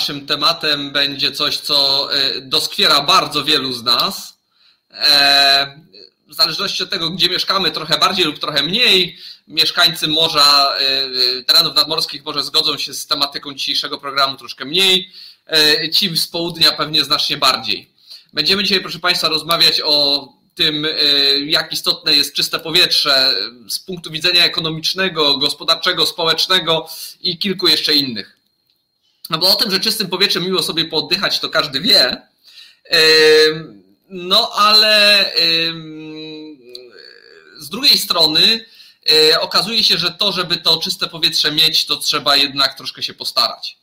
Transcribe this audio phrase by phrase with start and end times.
[0.00, 2.08] naszym tematem będzie coś, co
[2.42, 4.38] doskwiera bardzo wielu z nas.
[6.28, 9.18] W zależności od tego, gdzie mieszkamy, trochę bardziej lub trochę mniej,
[9.48, 10.72] mieszkańcy morza,
[11.46, 15.10] terenów nadmorskich może zgodzą się z tematyką dzisiejszego programu troszkę mniej,
[15.92, 17.90] ci z południa pewnie znacznie bardziej.
[18.32, 20.90] Będziemy dzisiaj, proszę Państwa, rozmawiać o tym, e,
[21.40, 23.34] jak istotne jest czyste powietrze
[23.68, 26.88] z punktu widzenia ekonomicznego, gospodarczego, społecznego
[27.20, 28.39] i kilku jeszcze innych.
[29.30, 32.22] No bo o tym, że czystym powietrzem miło sobie pooddychać, to każdy wie.
[34.08, 35.24] No ale
[37.58, 38.64] z drugiej strony
[39.10, 43.14] e, okazuje się, że to, żeby to czyste powietrze mieć, to trzeba jednak troszkę się
[43.14, 43.76] postarać.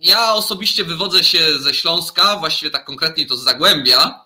[0.00, 4.21] Ja osobiście wywodzę się ze Śląska, właściwie tak konkretnie to z Zagłębia.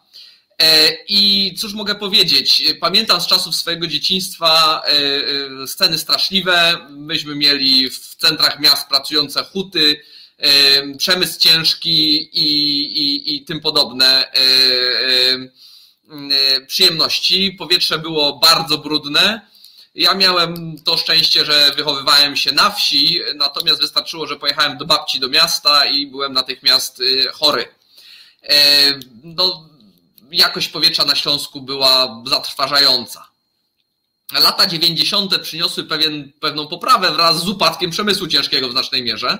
[0.63, 2.63] E, I cóż mogę powiedzieć?
[2.81, 4.91] Pamiętam z czasów swojego dzieciństwa e,
[5.63, 6.87] e, sceny straszliwe.
[6.91, 10.01] Myśmy mieli w centrach miast pracujące huty,
[10.99, 14.33] przemysł ciężki i, i, i tym podobne
[16.67, 17.53] przyjemności.
[17.53, 19.41] Powietrze było bardzo brudne.
[19.95, 25.21] Ja miałem to szczęście, że wychowywałem się na wsi, natomiast wystarczyło, że pojechałem do babci
[25.21, 27.65] do miasta i byłem natychmiast chory.
[29.25, 29.69] No,
[30.31, 33.29] jakość powietrza na Śląsku była zatrważająca.
[34.33, 35.39] Lata 90.
[35.39, 39.39] przyniosły pewien, pewną poprawę wraz z upadkiem przemysłu ciężkiego w znacznej mierze.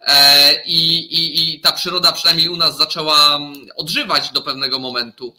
[0.00, 3.40] E, I, i, I ta przyroda przynajmniej u nas zaczęła
[3.76, 5.36] odżywać do pewnego momentu,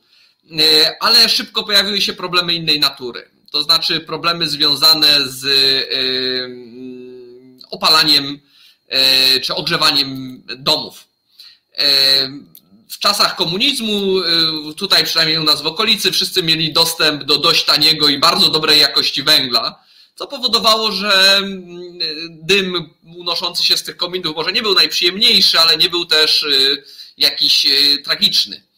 [0.59, 5.45] e, ale szybko pojawiły się problemy innej natury to znaczy problemy związane z
[7.69, 8.39] opalaniem
[8.87, 11.07] e, czy ogrzewaniem domów.
[12.89, 17.65] W czasach komunizmu, e, tutaj przynajmniej u nas w okolicy, wszyscy mieli dostęp do dość
[17.65, 19.83] taniego i bardzo dobrej jakości węgla,
[20.15, 21.41] co powodowało, że
[22.29, 26.45] dym unoszący się z tych kominów może nie był najprzyjemniejszy, ale nie był też
[27.17, 27.67] jakiś
[28.03, 28.69] tragiczny.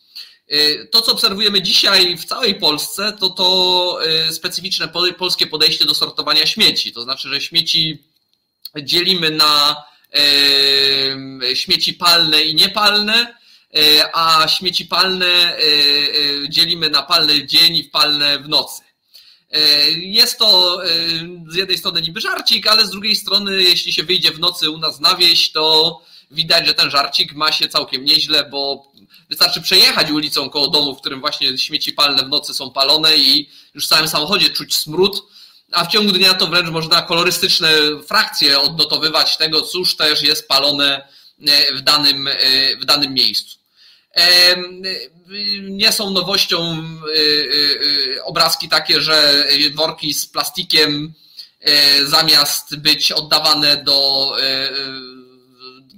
[0.54, 4.00] Y, to, co obserwujemy dzisiaj w całej Polsce, to to
[4.30, 6.92] y, specyficzne polskie podejście do sortowania śmieci.
[6.92, 8.04] To znaczy, że śmieci
[8.84, 9.84] dzielimy na
[11.52, 13.36] y, śmieci palne i niepalne,
[14.14, 15.58] a śmieci palne
[16.50, 18.82] dzielimy na palny dzień i palne w nocy.
[19.98, 20.82] Jest to
[21.48, 24.78] z jednej strony niby żarcik, ale z drugiej strony, jeśli się wyjdzie w nocy u
[24.78, 28.92] nas na wieś, to widać, że ten żarcik ma się całkiem nieźle, bo
[29.30, 33.50] wystarczy przejechać ulicą koło domu, w którym właśnie śmieci palne w nocy są palone i
[33.74, 35.24] już w całym samochodzie czuć smród,
[35.72, 37.70] a w ciągu dnia to wręcz można kolorystyczne
[38.08, 41.08] frakcje odnotowywać tego, cóż też jest palone
[41.48, 42.36] e, w danym, e,
[42.76, 43.61] w danym miejscu.
[44.16, 44.56] E,
[45.62, 46.84] nie są nowością
[48.24, 49.46] obrazki takie, że
[49.76, 51.14] worki z plastikiem
[52.06, 54.32] zamiast być oddawane do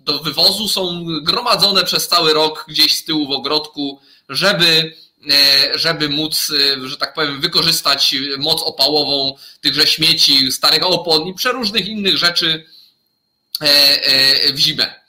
[0.05, 3.99] do wywozu są gromadzone przez cały rok gdzieś z tyłu w ogrodku,
[4.29, 4.95] żeby,
[5.31, 11.33] e, żeby móc, e, że tak powiem, wykorzystać moc opałową tychże śmieci, starych opon i
[11.33, 12.65] przeróżnych innych rzeczy
[13.61, 15.02] e, w zimę.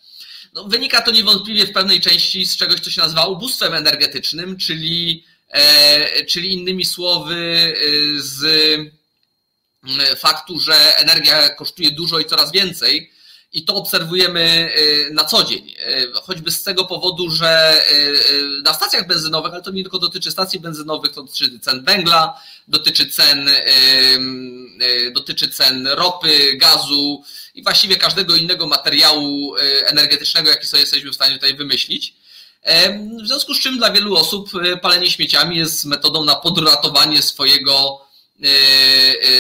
[0.55, 5.25] No, wynika to niewątpliwie w pewnej części z czegoś, co się nazywa ubóstwem energetycznym, czyli,
[6.29, 7.75] czyli innymi słowy
[8.17, 8.45] z
[10.19, 13.11] faktu, że energia kosztuje dużo i coraz więcej,
[13.53, 14.73] i to obserwujemy
[15.13, 15.75] na co dzień.
[16.23, 17.83] Choćby z tego powodu, że
[18.65, 23.11] na stacjach benzynowych, ale to nie tylko dotyczy stacji benzynowych, to dotyczy cen węgla, dotyczy
[23.11, 23.51] cen,
[25.13, 31.35] dotyczy cen ropy, gazu i właściwie każdego innego materiału energetycznego, jaki sobie jesteśmy w stanie
[31.35, 32.15] tutaj wymyślić.
[33.23, 34.51] W związku z czym dla wielu osób
[34.83, 38.07] palenie śmieciami jest metodą na podratowanie swojego,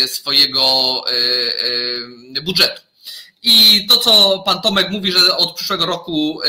[0.06, 1.04] swojego
[2.42, 2.80] budżetu.
[3.42, 6.40] I to, co pan Tomek mówi, że od przyszłego roku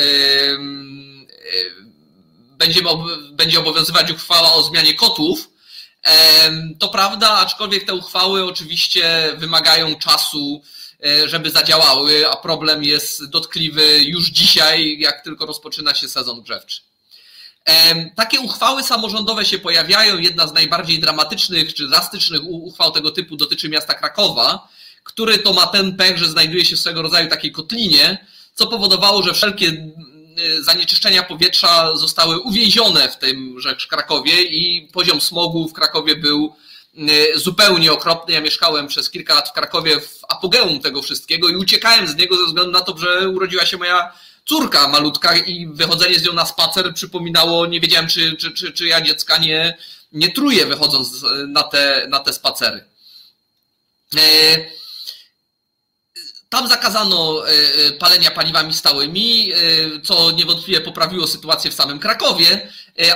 [2.58, 2.80] będzie,
[3.30, 5.48] będzie obowiązywać uchwała o zmianie kotłów,
[6.78, 10.75] to prawda, aczkolwiek te uchwały oczywiście wymagają czasu, e,
[11.26, 16.80] żeby zadziałały, a problem jest dotkliwy już dzisiaj, jak tylko rozpoczyna się sezon grzewczy.
[18.16, 20.18] Takie uchwały samorządowe się pojawiają.
[20.18, 24.68] Jedna z najbardziej dramatycznych czy drastycznych uchwał tego typu dotyczy miasta Krakowa,
[25.04, 29.34] który to ma ten pech, że znajduje się swego rodzaju takiej kotlinie, co powodowało, że
[29.34, 36.56] wszelkie mm, zanieczyszczenia powietrza zostały uwięzione w tymże Krakowie i poziom smogu w Krakowie był
[37.34, 38.34] zupełnie okropny.
[38.34, 42.36] Ja mieszkałem przez kilka lat w Krakowie w apogeum tego wszystkiego i uciekałem z niego
[42.36, 44.12] ze względu na to, że urodziła się moja
[44.46, 48.86] córka malutka i wychodzenie z nią na spacer przypominało, nie wiedziałem, czy, czy, czy, czy
[48.86, 49.78] ja dziecka nie,
[50.12, 52.84] nie truję wychodząc na te, na te spacery.
[54.16, 54.56] E
[56.48, 57.42] Tam zakazano
[57.98, 59.52] palenia paliwami stałymi,
[60.04, 62.68] co niewątpliwie poprawiło sytuację w samym Krakowie,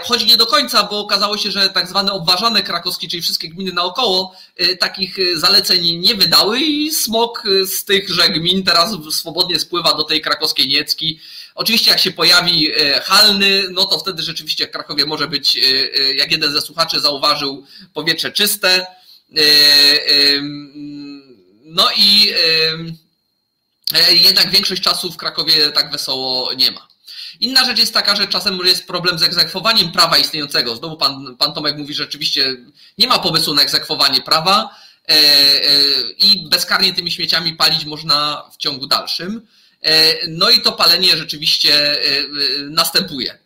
[0.03, 3.73] choć nie do końca, bo okazało się, że tak zwane obważane krakowskie, czyli wszystkie gminy
[3.73, 4.37] naokoło,
[4.81, 10.69] takich zaleceń nie wydały i smog z tychże gmin teraz swobodnie spływa do tej krakowskiej
[10.69, 11.21] Niecki.
[11.55, 12.71] Oczywiście jak się pojawi
[13.05, 15.59] halny, no to wtedy rzeczywiście w Krakowie może być,
[16.17, 18.87] jak jeden ze słuchaczy zauważył, powietrze czyste.
[21.65, 22.33] No i
[24.11, 26.89] jednak większość czasu w Krakowie tak wesoło nie ma.
[27.40, 30.76] Inna rzecz jest taka, że czasem jest problem z egzekwowaniem prawa istniejącego.
[30.76, 32.56] Znowu pan, pan Tomek mówi, że rzeczywiście
[32.98, 34.76] nie ma pomysłu na egzekwowanie prawa
[35.08, 35.20] e, e,
[36.19, 39.46] i bezkarnie tymi śmieciami palić można w ciągu dalszym.
[39.82, 41.96] E, no i to palenie rzeczywiście
[42.70, 43.38] następuje.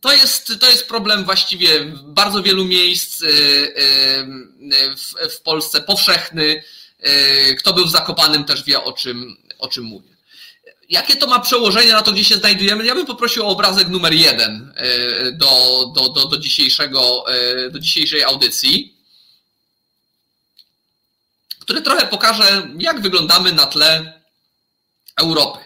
[0.00, 3.24] To jest, to jest problem właściwie w bardzo wielu miejsc
[4.96, 6.62] w, w Polsce powszechny.
[7.58, 10.13] Kto był w Zakopanym też wie o czym, o czym mówię.
[10.94, 12.84] Jakie to ma przełożenie na to, gdzie się znajdujemy?
[12.84, 17.78] Ja bym poprosił o obrazek numer jeden e, do, do, do, do, dzisiejszego, e, do
[17.78, 18.96] dzisiejszej audycji,
[21.58, 24.20] który trochę pokaże, jak wyglądamy na tle
[25.16, 25.58] Europy.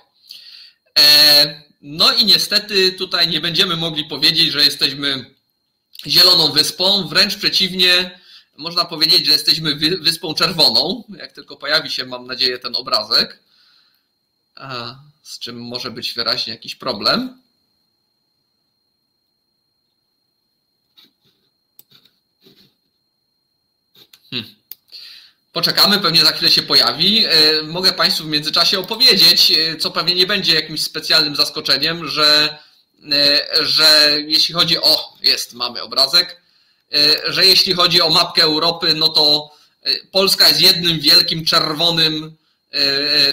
[0.98, 5.34] E, no i niestety tutaj nie będziemy mogli powiedzieć, że jesteśmy
[6.06, 8.20] zieloną wyspą, wręcz przeciwnie,
[8.56, 13.38] można powiedzieć, że jesteśmy wyspą czerwoną, jak tylko pojawi się, mam nadzieję, ten obrazek
[15.28, 17.42] z czym może być wyraźnie jakiś problem.
[24.30, 24.54] Hmm.
[25.52, 27.24] Poczekamy, pewnie za chwilę się pojawi.
[27.26, 32.58] E, mogę Państwu w międzyczasie opowiedzieć, e, co pewnie nie będzie jakimś specjalnym zaskoczeniem, że,
[33.12, 35.16] e, że jeśli chodzi o.
[35.22, 36.42] Jest, mamy obrazek.
[37.28, 39.50] Że jeśli chodzi o mapkę Europy, no to
[40.12, 42.36] Polska jest jednym wielkim czerwonym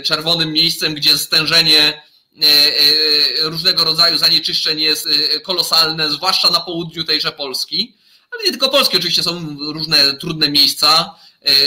[0.04, 5.10] czerwonym miejscem, gdzie stężenie e, e, różnego rodzaju zanieczyszczeń jest
[5.44, 7.96] kolosalne, zwłaszcza na południu tejże Polski.
[8.32, 11.16] Ale nie tylko Polski, oczywiście są różne trudne miejsca,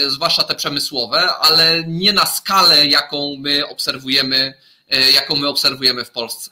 [0.07, 4.55] zwłaszcza te przemysłowe, ale nie na skalę, jaką my obserwujemy,
[5.15, 6.51] jaką my obserwujemy w Polsce.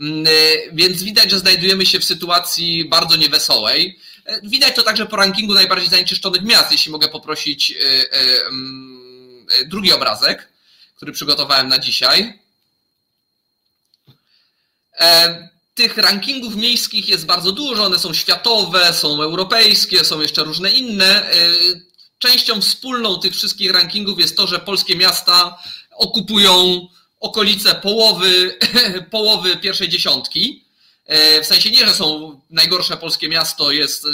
[0.00, 0.24] Mm,
[0.72, 3.98] więc widać, że znajdujemy się w sytuacji bardzo niewesołej.
[4.42, 7.74] Widać to także po rankingu najbardziej zanieczyszczonych miast, jeśli mogę poprosić
[8.48, 9.03] mm, E,
[9.66, 10.48] drugi obrazek,
[10.96, 12.38] który przygotowałem na dzisiaj.
[15.00, 20.70] E, tych rankingów miejskich jest bardzo dużo, one są światowe, są europejskie, są jeszcze różne
[20.70, 21.30] inne.
[21.30, 21.34] E,
[22.18, 25.58] częścią wspólną tych wszystkich rankingów jest to, że polskie miasta
[25.90, 26.86] okupują
[27.20, 28.58] okolice połowy,
[29.10, 30.63] połowy pierwszej dziesiątki.
[31.42, 34.06] W sensie nie, że są najgorsze polskie miasto jest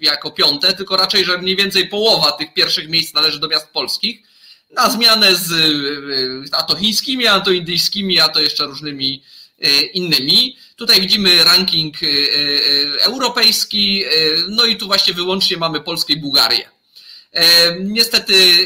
[0.00, 4.22] jako piąte, tylko raczej, że mniej więcej połowa tych pierwszych miejsc należy do miast polskich.
[4.70, 5.50] Na zmianę z
[6.52, 9.22] a to chińskimi, a to indyjskimi, a to jeszcze różnymi
[9.92, 10.56] innymi.
[10.76, 11.96] Tutaj widzimy ranking
[12.98, 14.04] europejski,
[14.48, 16.68] no i tu właśnie wyłącznie mamy Polskę i Bułgarię.
[17.80, 18.56] Niestety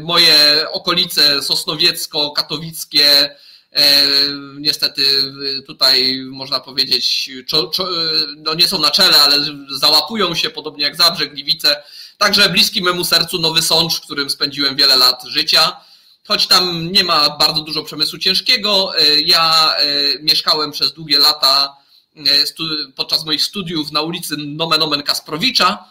[0.00, 3.30] moje okolice sosnowiecko-katowickie
[4.58, 5.32] Niestety
[5.66, 7.30] tutaj można powiedzieć,
[8.36, 9.36] no nie są na czele, ale
[9.78, 11.82] załapują się, podobnie jak Zabrzeg, Gliwice.
[12.18, 15.76] Także bliski memu sercu Nowy Sącz, w którym spędziłem wiele lat życia.
[16.28, 18.92] Choć tam nie ma bardzo dużo przemysłu ciężkiego,
[19.24, 19.74] ja
[20.20, 21.76] mieszkałem przez długie lata
[22.96, 25.84] podczas moich studiów na ulicy Nomen Omen Kasprowicza,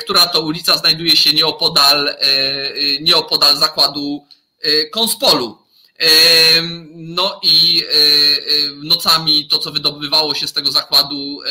[0.00, 2.16] która to ulica znajduje się nieopodal,
[3.00, 4.26] nieopodal zakładu
[4.92, 5.58] Konspolu.
[6.94, 8.38] No i e, e,
[8.82, 11.48] nocami to, co wydobywało się z tego zakładu, e,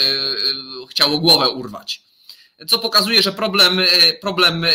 [0.90, 2.02] chciało głowę urwać.
[2.68, 3.82] Co pokazuje, że problem,
[4.22, 4.66] problem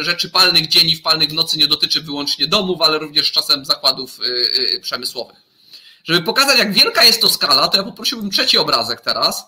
[0.00, 4.18] rzeczy palnych dzień i wpalnych nocy nie dotyczy wyłącznie domów, ale również czasem zakładów
[4.82, 5.36] przemysłowych.
[6.04, 9.44] Żeby pokazać, jak wielka jest to skala, to ja poprosiłbym trzeci obrazek teraz,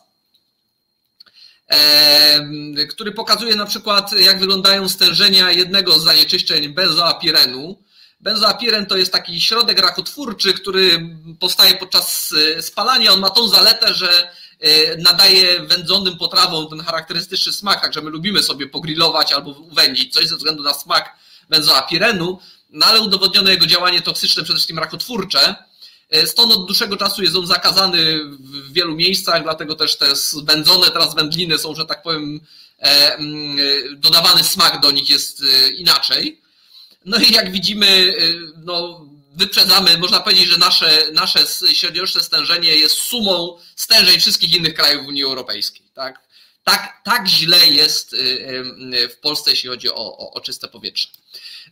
[2.90, 7.82] który pokazuje na przykład, jak wyglądają stężenia jednego z zanieczyszczeń benzoapirenu
[8.20, 13.12] Benzoapiren to jest taki środek rakotwórczy, który powstaje podczas e, spalania.
[13.12, 18.42] On ma tą zaletę, że e, nadaje wędzonym potrawom ten charakterystyczny smak, także my lubimy
[18.42, 21.16] sobie pogrillować albo uwędzić coś ze względu na smak
[21.48, 22.38] benzoapirenu,
[22.70, 25.54] no ale udowodniono jego działanie toksyczne, przede wszystkim rakotwórcze.
[26.10, 30.06] E, stąd od dłuższego czasu jest on zakazany w wielu miejscach, dlatego też te
[30.42, 32.40] wędzone teraz wędliny są, że tak powiem,
[33.96, 35.42] dodawany smak do nich jest
[35.76, 36.40] inaczej.
[37.04, 41.40] No i jak widzimy, y, no, wyprzedzamy, można powiedzieć, że nasze, nasze
[41.72, 45.82] średnioroczne stężenie jest sumą stężeń wszystkich innych krajów Unii Europejskiej.
[45.94, 46.28] Tak?
[46.70, 48.16] tak, tak źle jest
[49.10, 51.08] w Polsce, jeśli chodzi o, o, o czyste powietrze.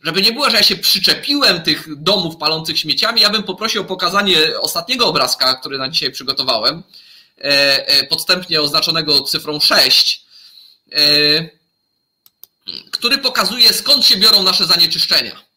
[0.03, 3.85] Żeby nie było, że ja się przyczepiłem tych domów palących śmieciami, ja bym poprosił o
[3.85, 6.83] pokazanie ostatniego obrazka, który na dzisiaj przygotowałem,
[8.09, 10.25] podstępnie oznaczonego cyfrą 6
[12.91, 15.47] który pokazuje skąd się biorą nasze zanieczyszczenia.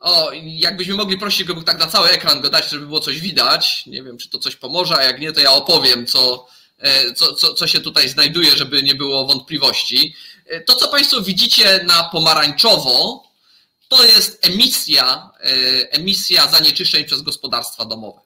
[0.00, 3.86] O, jakbyśmy mogli prosić go tak na cały ekran go dać, żeby było coś widać.
[3.86, 6.46] Nie wiem, czy to coś pomoże, a jak nie, to ja opowiem, co,
[6.78, 10.14] e, co, co, co się tutaj znajduje, żeby nie było wątpliwości.
[10.46, 13.24] E, to, co Państwo widzicie na pomarańczowo,
[13.88, 18.20] to jest emisja, e, emisja zanieczyszczeń przez gospodarstwa domowe.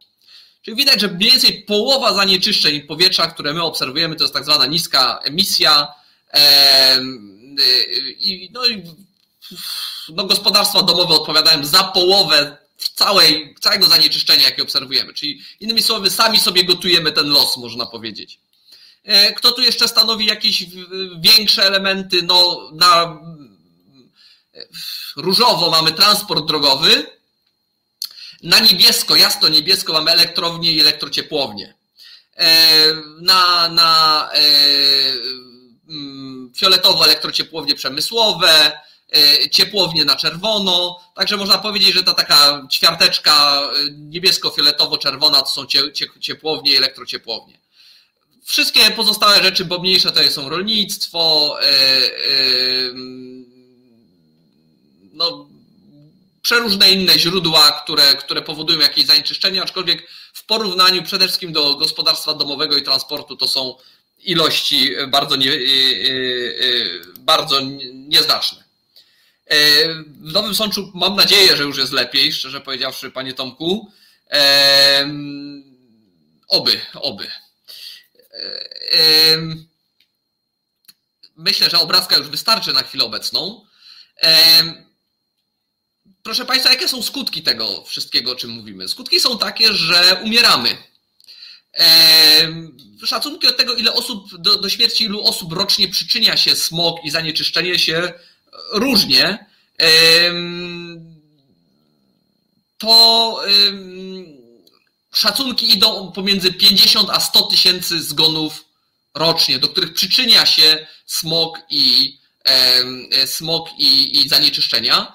[0.63, 4.67] Czyli widać, że mniej więcej połowa zanieczyszczeń powietrza, które my obserwujemy, to jest tak zwana
[4.67, 5.89] niska emisja
[8.53, 8.83] no, i
[10.09, 12.57] no, gospodarstwa domowe odpowiadają za połowę
[12.95, 15.15] całej, całego zanieczyszczenia, jakie obserwujemy.
[15.15, 18.39] Czyli innymi słowy, sami sobie gotujemy ten los, można powiedzieć.
[19.05, 20.65] E, kto tu jeszcze stanowi jakieś
[21.21, 22.23] większe elementy?
[22.23, 23.21] No, na
[25.17, 27.07] różowo mamy transport drogowy,
[28.43, 31.75] na niebiesko, jasno niebiesko mamy elektrownie i elektrociepłownie.
[32.37, 32.87] E,
[33.21, 34.41] na, na e,
[36.57, 38.73] fioletowo elektrociepłownie przemysłowe,
[39.17, 41.01] e, ciepłownie na czerwono.
[41.15, 45.67] Także można powiedzieć, że ta taka ćwiarteczka e, niebiesko-fioletowo-czerwona to są
[46.21, 47.59] ciepłownie i elektrociepłownie.
[48.45, 51.69] Wszystkie pozostałe rzeczy, bo mniejsze to są rolnictwo, e,
[55.13, 55.49] no,
[56.43, 62.35] przeróżne inne źródła, które, które powodują jakieś zanieczyszczenie, aczkolwiek w porównaniu przede wszystkim do gospodarstwa
[62.35, 63.77] domowego i transportu to są
[64.25, 65.61] ilości bardzo, nie, y, y,
[66.65, 67.61] y, bardzo
[67.93, 68.65] nieznaczne.
[69.47, 73.93] E, w Nowym Sączu mam nadzieję, że już jest lepiej, szczerze powiedziawszy, panie Tomku.
[74.31, 75.09] E,
[76.49, 77.31] oby, oby.
[78.93, 79.39] E,
[81.37, 83.67] myślę, że obrazka już wystarczy na chwilę obecną.
[86.23, 88.89] Proszę Państwa, jakie są skutki tego wszystkiego, o czym mówimy?
[88.89, 90.77] Skutki są takie, że umieramy
[93.07, 97.11] Szacunki od tego, ile osób do, do śmierci, ilu osób rocznie przyczynia się smog i
[97.11, 98.13] zanieczyszczenie się
[98.73, 99.47] różnie.
[102.79, 103.41] To
[105.15, 108.65] szacunki idą pomiędzy 50 a 100 tysięcy zgonów
[109.15, 112.19] rocznie, do których przyczynia się smog i,
[113.27, 115.13] smog i, i zanieczyszczenia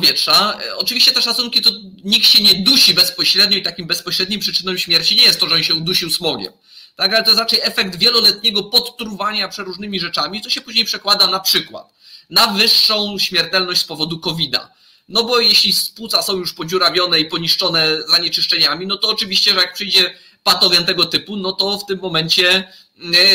[0.00, 0.58] powietrza.
[0.64, 1.70] E, oczywiście te szacunki to
[2.04, 5.62] nikt się nie dusi bezpośrednio i takim bezpośrednim przyczyną śmierci nie jest to, że on
[5.62, 6.52] się udusił smogiem.
[6.96, 11.40] Tak, ale to jest raczej efekt wieloletniego podtruwania przeróżnymi rzeczami, co się później przekłada na
[11.40, 11.96] przykład
[12.30, 14.70] na wyższą śmiertelność z powodu COVID-a.
[15.08, 19.74] No bo jeśli płuca są już podziurawione i poniszczone zanieczyszczeniami, no to oczywiście, że jak
[19.74, 22.72] przyjdzie patogen tego typu, no to w tym momencie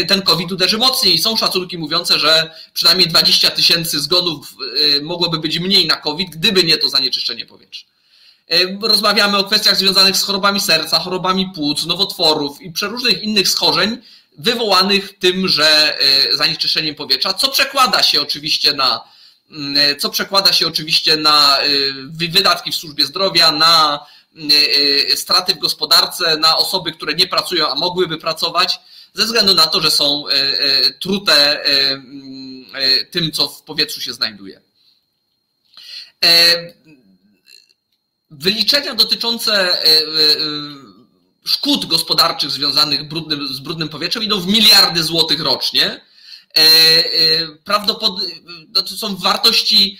[0.07, 1.19] ten COVID uderzy mocniej.
[1.19, 4.55] Są szacunki mówiące, że przynajmniej 20 tysięcy zgonów
[4.97, 7.85] e, mogłoby być mniej na COVID, gdyby nie to zanieczyszczenie powietrza.
[8.49, 13.97] E, rozmawiamy o kwestiach związanych z chorobami serca, chorobami płuc, nowotworów i przeróżnych innych schorzeń
[14.37, 15.97] wywołanych tym, że
[16.33, 19.03] zanieczyszczeniem powietrza, co przekłada się oczywiście na
[19.51, 21.57] mm, co przekłada się oczywiście na
[22.11, 24.05] wydatki w służbie zdrowia, na
[25.15, 28.79] straty w gospodarce na osoby, które nie pracują, a mogłyby pracować,
[29.13, 32.65] ze względu na to, że są e, trute mm,
[33.11, 34.61] tym, co w powietrzu się znajduje.
[38.29, 39.77] Wyliczenia dotyczące
[41.45, 43.01] szkód gospodarczych związanych
[43.51, 46.01] z brudnym powietrzem idą w miliardy złotych rocznie.
[47.63, 48.35] Prawdopodobnie
[48.69, 49.99] no to są wartości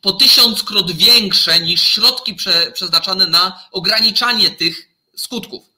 [0.00, 5.71] po tysiąckrot większe niż środki prze, przeznaczane na ograniczanie tych skutków.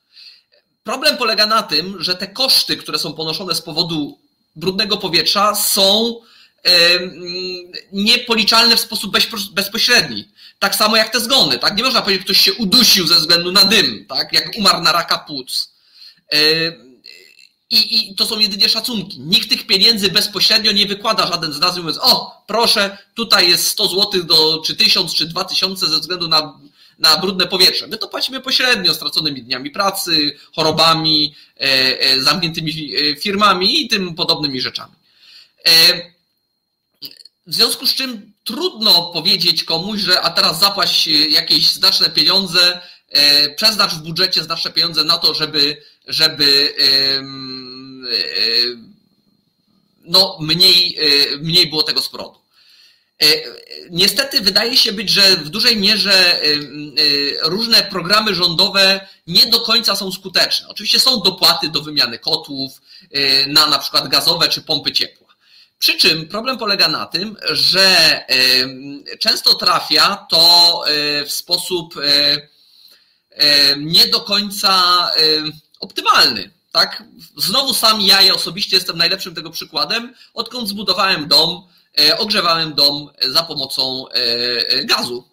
[0.84, 4.18] Problem polega na tym, że te koszty, które są ponoszone z powodu
[4.56, 6.20] brudnego powietrza, są
[7.92, 9.16] niepoliczalne w sposób
[9.52, 10.28] bezpośredni.
[10.58, 11.58] Tak samo jak te zgony.
[11.58, 11.76] Tak?
[11.76, 14.32] Nie można powiedzieć, że ktoś się udusił ze względu na dym, tak?
[14.32, 15.70] jak umarł na raka płuc.
[17.70, 19.20] I, I, to są jedynie szacunki.
[19.20, 23.88] Nikt tych pieniędzy bezpośrednio nie wykłada żaden z nas, mówiąc, o, proszę, tutaj jest 100
[23.88, 26.58] zł do, czy 1000, czy 2000 ze względu na,
[26.98, 27.86] na brudne powietrze.
[27.86, 31.60] My to płacimy pośrednio, straconymi dniami pracy, chorobami, e,
[32.00, 34.92] e, zamkniętymi e, firmami i tym podobnymi rzeczami.
[37.46, 42.80] W związku z czym trudno powiedzieć komuś, że a teraz zapłać jakieś znaczne pieniądze,
[43.56, 46.74] przeznacz w budżecie znaczne pieniądze na to, żeby żeby
[50.04, 50.98] no, mniej,
[51.40, 52.43] mniej było tego sprodu.
[53.22, 53.26] E,
[53.90, 56.46] niestety wydaje się być, że w dużej mierze e,
[57.42, 60.68] różne programy rządowe nie do końca są skuteczne.
[60.68, 62.72] Oczywiście są dopłaty do wymiany kotłów,
[63.46, 65.34] na na przykład gazowe czy pompy ciepła.
[65.78, 68.20] Przy czym problem polega na tym, że
[69.20, 70.84] często trafia to
[71.26, 71.94] w sposób
[73.76, 74.82] nie do końca
[75.80, 76.50] optymalny.
[76.72, 77.02] Tak?
[77.36, 81.68] Znowu sam ja osobiście jestem najlepszym tego przykładem, odkąd zbudowałem dom,
[82.18, 84.04] ogrzewałem dom za pomocą
[84.84, 85.28] gazu.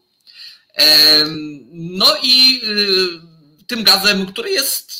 [1.71, 2.61] No i
[3.67, 4.91] tym gazem, który jest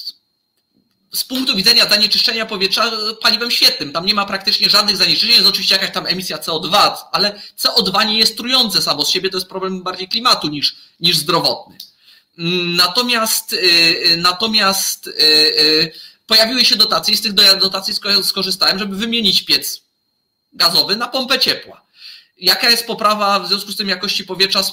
[1.13, 2.91] z punktu widzenia zanieczyszczenia powietrza
[3.21, 3.91] paliwem świetnym.
[3.91, 8.19] Tam nie ma praktycznie żadnych zanieczyszczeń, jest oczywiście jakaś tam emisja CO2, ale CO2 nie
[8.19, 11.77] jest trujące samo z siebie, to jest problem bardziej klimatu niż, niż zdrowotny.
[12.75, 13.55] Natomiast,
[14.17, 15.09] natomiast
[16.27, 19.81] pojawiły się dotacje i z tych dotacji skorzystałem, żeby wymienić piec
[20.53, 21.81] gazowy na pompę ciepła.
[22.41, 24.63] Jaka jest poprawa w związku z tym jakości powietrza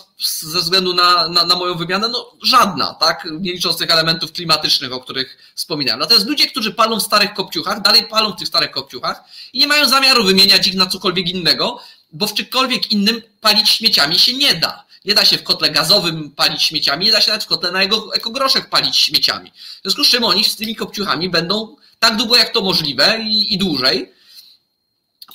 [0.40, 2.08] ze względu na, na, na, moją wymianę?
[2.08, 3.28] No żadna, tak?
[3.40, 6.00] Nie licząc tych elementów klimatycznych, o których wspominałem.
[6.00, 9.66] Natomiast ludzie, którzy palą w starych kopciuchach, dalej palą w tych starych kopciuchach i nie
[9.66, 11.80] mają zamiaru wymieniać ich na cokolwiek innego,
[12.12, 14.84] bo w czymkolwiek innym palić śmieciami się nie da.
[15.04, 17.82] Nie da się w kotle gazowym palić śmieciami, nie da się nawet w kotle na
[17.82, 19.50] jego ekogroszek palić śmieciami.
[19.50, 23.54] W związku z czym oni z tymi kopciuchami będą tak długo jak to możliwe i,
[23.54, 24.12] i dłużej,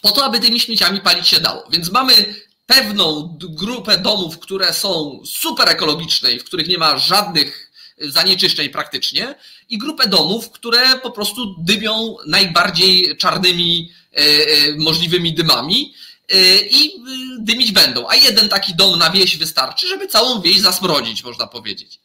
[0.04, 1.64] po to, aby tymi śmieciami palić się dało.
[1.70, 7.72] Więc mamy pewną grupę domów, które są super ekologiczne i w których nie ma żadnych
[7.98, 9.36] zanieczyszczeń praktycznie,
[9.70, 15.94] i grupę domów, które po prostu dymią najbardziej czarnymi e, e, możliwymi dymami
[16.30, 16.92] e, i
[17.40, 18.08] dymić będą.
[18.10, 22.00] A jeden taki dom na wieś wystarczy, żeby całą wieś zasmrodzić, można powiedzieć.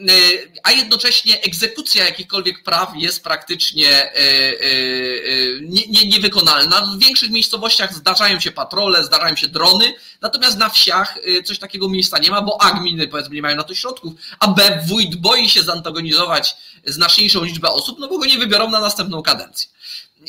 [0.00, 6.86] Y, a jednocześnie egzekucja jakichkolwiek praw jest praktycznie y, y, nie, nie, niewykonalna.
[6.86, 12.18] W większych miejscowościach zdarzają się patrole, zdarzają się drony, natomiast na wsiach coś takiego miejsca
[12.18, 15.48] nie ma, bo A gminy powiedzmy nie mają na to środków, a B wójt boi
[15.48, 19.70] się zantagonizować znaczniejszą liczbę osób, no bo go nie wybiorą na następną kadencję.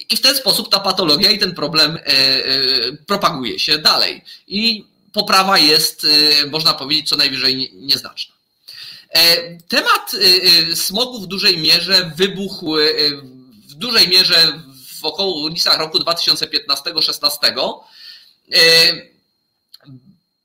[0.10, 1.98] I w ten sposób ta patologia i ten problem
[3.08, 4.22] propaguje się dalej.
[4.48, 6.08] I poprawa jest,
[6.52, 8.37] można powiedzieć, co najwyżej nieznaczna.
[9.10, 10.18] E, temat e,
[10.72, 12.76] e, smogu w dużej mierze wybuchł
[13.68, 14.62] w dużej mierze
[15.00, 17.74] w okolicach roku 2015-16.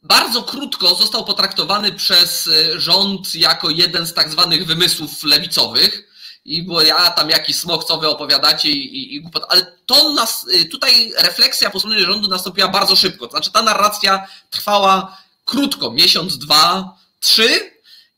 [0.02, 6.08] Bardzo krótko został potraktowany przez rząd jako jeden z tak zwanych wymysłów lewicowych.
[6.44, 11.12] I bo ja tam jakiś smog, co wy opowiadacie i, i ale to nas, tutaj
[11.18, 13.26] refleksja po stronie rządu nastąpiła bardzo szybko.
[13.26, 17.71] To znaczy ta narracja trwała krótko, miesiąc, dwa, trzy,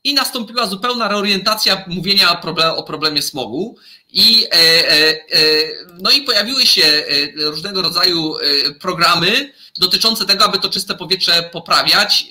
[0.05, 3.77] i nastąpiła zupełna reorientacja mówienia o, problem, o problemie smogu.
[4.13, 5.17] I, e, e, e,
[6.01, 7.05] no i pojawiły się
[7.37, 8.35] różnego rodzaju
[8.81, 12.27] programy dotyczące tego, aby to czyste powietrze poprawiać.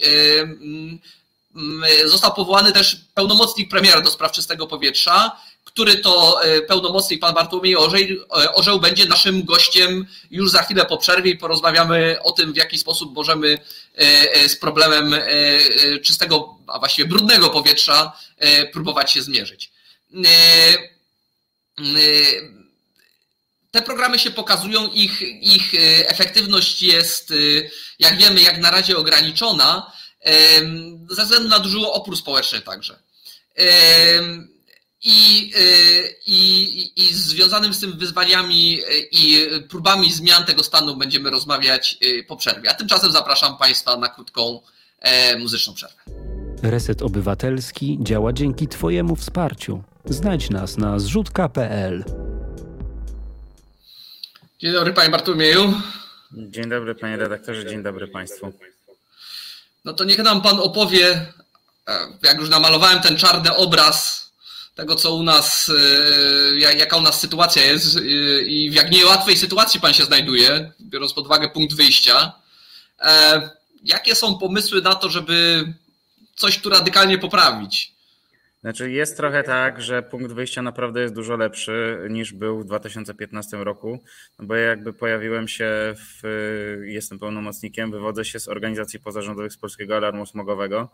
[2.06, 7.76] Został powołany też pełnomocnik premiera do spraw czystego powietrza, który to e, pełnomocnik, pan Bartłomiej
[7.76, 12.54] Orzeł, e, Orzeł będzie naszym gościem już za chwilę po przerwie i porozmawiamy o tym,
[12.54, 13.60] w jaki sposób możemy
[13.96, 15.16] e, z problemem
[16.04, 18.14] czystego, a właściwie brudnego powietrza
[18.74, 19.72] próbować się zmierzyć.
[23.72, 25.74] Te programy się pokazują, ich, ich
[26.06, 27.34] efektywność jest,
[28.00, 29.92] jak wiemy, jak na razie ograniczona,
[31.10, 33.00] ze względu na duży opór społeczny także.
[35.04, 41.30] I, y, i, I związanym z tym wyzwaniami y, i próbami zmian tego stanu będziemy
[41.30, 42.70] rozmawiać y, po przerwie.
[42.70, 44.62] A tymczasem zapraszam Państwa na krótką
[45.00, 46.02] e, muzyczną przerwę.
[46.64, 49.84] Reset Obywatelski działa dzięki Twojemu wsparciu.
[50.06, 52.04] Znajdź nas na zrzutka.pl.
[54.60, 55.82] Dzień dobry Panie Bartłomieju.
[56.32, 58.54] Dzień dobry Panie redaktorze, dzień dobry Państwu.
[59.86, 61.26] No to niech nam Pan opowie,
[61.88, 64.23] e, jak już namalowałem ten czarny obraz
[64.76, 65.72] tego, co u nas,
[66.60, 68.02] e, jaka u nas sytuacja jest e,
[68.42, 72.32] i w jak niełatwej sytuacji pan się znajduje, biorąc pod uwagę punkt wyjścia.
[73.00, 73.50] E,
[73.84, 75.66] jakie są pomysły na to, żeby
[76.36, 77.93] coś tu radykalnie poprawić?
[78.64, 83.58] Znaczy jest trochę tak, że punkt wyjścia naprawdę jest dużo lepszy niż był w 2015
[83.58, 84.00] roku,
[84.40, 86.22] no bo jakby pojawiłem się w,
[86.84, 90.90] jestem pełnomocnikiem, wywodzę się z organizacji pozarządowych z Polskiego Alarmu Smogowego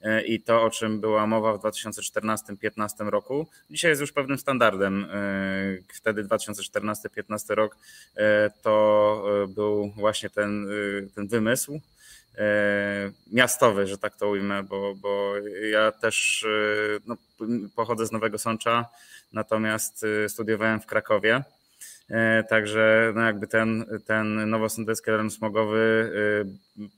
[0.00, 5.04] e, i to, o czym była mowa w 2014-2015 roku, dzisiaj jest już pewnym standardem.
[5.04, 7.76] E, wtedy 2014-2015 rok
[8.16, 10.66] e, to był właśnie ten,
[11.14, 11.80] ten wymysł,
[13.26, 15.34] miastowy, że tak to ujmę, bo, bo
[15.70, 17.16] ja też e, no,
[17.76, 18.88] pochodzę z Nowego Sącza,
[19.32, 21.42] natomiast e, studiowałem w Krakowie.
[22.48, 26.10] Także no jakby ten, ten nowosądecki alarm smogowy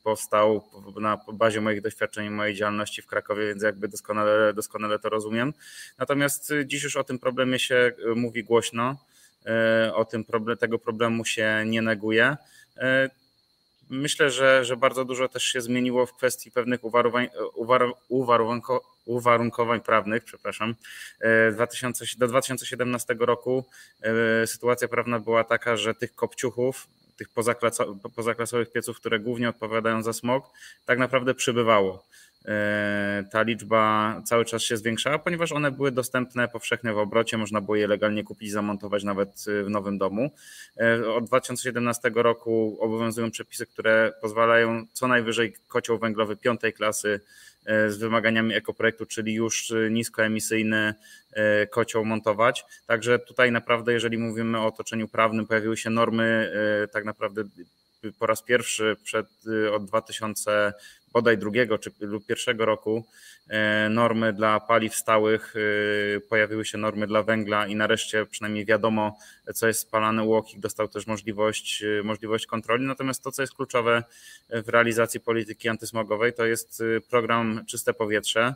[0.04, 0.64] powstał
[1.00, 5.52] na bazie moich doświadczeń i mojej działalności w Krakowie, więc jakby doskonale, doskonale to rozumiem.
[5.98, 8.96] Natomiast dziś już o tym problemie się mówi głośno.
[9.94, 12.36] o tym problem, tego problemu się nie neguje.
[13.94, 17.28] Myślę, że, że bardzo dużo też się zmieniło w kwestii pewnych uwarunkowań,
[18.08, 20.74] uwarunkowań, uwarunkowań prawnych, przepraszam.
[21.52, 23.64] 2000, do 2017 roku
[24.46, 27.28] sytuacja prawna była taka, że tych kopciuchów tych
[28.14, 30.50] pozaklasowych pieców, które głównie odpowiadają za smog,
[30.86, 32.04] tak naprawdę przybywało.
[32.48, 37.60] E, ta liczba cały czas się zwiększała, ponieważ one były dostępne powszechnie w obrocie, można
[37.60, 40.30] było je legalnie kupić, zamontować nawet w nowym domu.
[40.80, 47.20] E, od 2017 roku obowiązują przepisy, które pozwalają co najwyżej kocioł węglowy piątej klasy
[47.66, 50.94] e, z wymaganiami ekoprojektu, czyli już niskoemisyjny
[51.70, 52.64] kocioł montować.
[52.86, 56.52] Także tutaj naprawdę, jeżeli mówimy o otoczeniu prawnym, pojawiły się normy
[56.92, 57.44] tak naprawdę
[58.18, 59.26] po raz pierwszy przed,
[59.72, 60.72] od 2000
[61.14, 63.04] bodaj drugiego czy lub pierwszego roku
[63.48, 65.54] e, normy dla paliw stałych,
[66.16, 69.18] e, pojawiły się normy dla węgla i nareszcie przynajmniej wiadomo,
[69.54, 70.22] co jest spalane.
[70.22, 72.86] UOKiK dostał też możliwość, e, możliwość kontroli.
[72.86, 74.02] Natomiast to, co jest kluczowe
[74.50, 78.54] w realizacji polityki antysmogowej, to jest program Czyste Powietrze.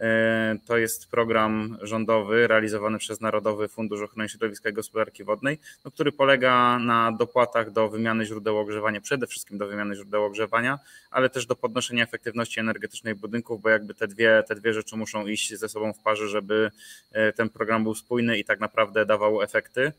[0.00, 5.90] E, to jest program rządowy realizowany przez Narodowy Fundusz Ochrony Środowiska i Gospodarki Wodnej, no,
[5.90, 10.78] który polega na dopłatach do wymiany źródeł ogrzewania, przede wszystkim do wymiany źródeł ogrzewania,
[11.10, 15.26] ale też do podnoszenia efektywności energetycznej budynków, bo jakby te dwie, te dwie rzeczy muszą
[15.26, 16.70] iść ze sobą w parze, żeby
[17.12, 19.92] e, ten program był spójny i tak naprawdę dawał efekty.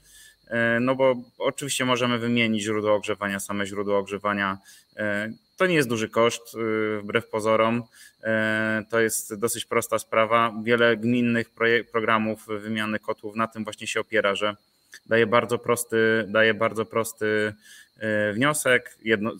[0.47, 4.57] E, no bo oczywiście możemy wymienić źródło ogrzewania, same źródło ogrzewania.
[5.57, 6.57] To nie jest duży koszt,
[7.01, 7.83] wbrew pozorom.
[8.23, 10.53] E, to jest dosyć prosta sprawa.
[10.63, 11.49] Wiele gminnych
[11.91, 14.55] programów wymiany kotłów na tym właśnie się opiera, że
[15.05, 17.53] daje bardzo prosty, daje bardzo prosty
[17.97, 19.31] e, wniosek, jedno,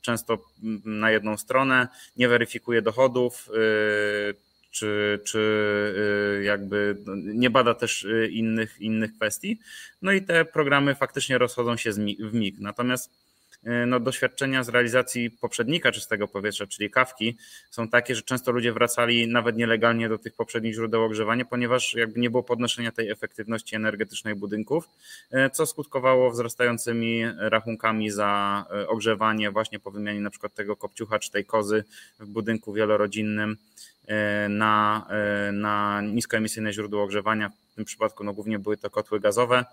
[0.00, 0.38] często
[0.84, 8.80] na jedną stronę, nie weryfikuje dochodów, e, czy, czy jakby no, nie bada też innych,
[8.80, 9.58] innych kwestii.
[10.02, 12.58] No i te programy faktycznie rozchodzą się w mig.
[12.58, 13.10] Natomiast
[13.86, 17.36] no, doświadczenia z realizacji poprzednika czystego powietrza, czyli kawki,
[17.70, 22.20] są takie, że często ludzie wracali nawet nielegalnie do tych poprzednich źródeł ogrzewania, ponieważ jakby
[22.20, 24.88] nie było podnoszenia tej efektywności energetycznej budynków,
[25.30, 31.18] e, co skutkowało wzrastającymi rachunkami za e, ogrzewanie właśnie po wymianie na przykład tego kopciucha
[31.18, 31.84] czy tej kozy
[32.20, 33.56] w budynku wielorodzinnym
[34.48, 35.06] na,
[35.52, 37.50] na niskoemisyjne źródło ogrzewania.
[37.80, 39.64] Tym przypadku no, głównie były to kotły gazowe,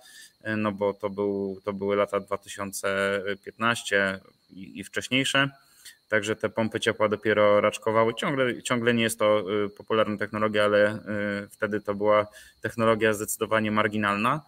[0.57, 5.49] no bo to, był, to były lata 2015 i, i wcześniejsze.
[6.09, 8.13] Także te pompy ciepła dopiero raczkowały.
[8.13, 10.99] Ciągle, ciągle nie jest to y, popularna technologia, ale y,
[11.49, 12.27] wtedy to była
[12.61, 14.41] technologia zdecydowanie marginalna.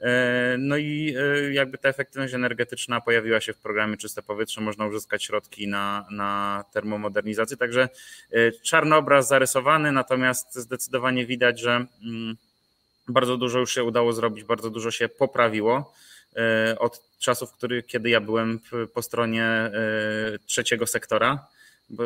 [0.00, 4.86] E, no i e, jakby ta efektywność energetyczna pojawiła się w programie Czyste Powietrze, można
[4.86, 7.56] uzyskać środki na, na termomodernizację.
[7.56, 7.88] Także
[8.32, 12.36] e, czarny obraz zarysowany, natomiast zdecydowanie widać, że mm,
[13.08, 15.92] bardzo dużo już się udało zrobić, bardzo dużo się poprawiło
[16.78, 18.60] od czasów, który, kiedy ja byłem
[18.94, 19.70] po stronie
[20.46, 21.46] trzeciego sektora,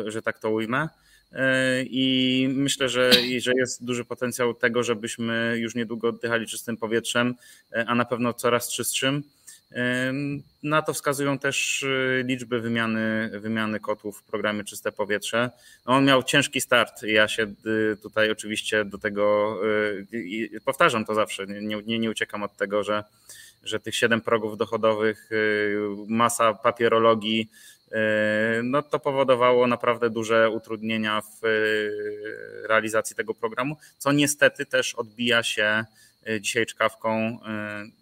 [0.07, 0.89] że tak to ujmę.
[1.31, 7.35] E, I myślę, że, że jest duży potencjał tego, żebyśmy już niedługo oddychali czystym powietrzem,
[7.71, 9.23] e, a na pewno coraz czystszym.
[10.63, 11.85] Na to wskazują też
[12.23, 15.49] liczby wymiany, wymiany kotłów w programie Czyste Powietrze.
[15.85, 17.03] No on miał ciężki start.
[17.03, 17.47] Ja się
[18.01, 19.57] tutaj oczywiście do tego
[20.65, 21.47] powtarzam to zawsze.
[21.47, 23.03] Nie, nie, nie uciekam od tego, że,
[23.63, 25.29] że tych siedem progów dochodowych,
[26.07, 27.49] masa papierologii,
[28.63, 31.39] no to powodowało naprawdę duże utrudnienia w
[32.67, 35.85] realizacji tego programu, co niestety też odbija się
[36.39, 37.39] dzisiaj czkawką,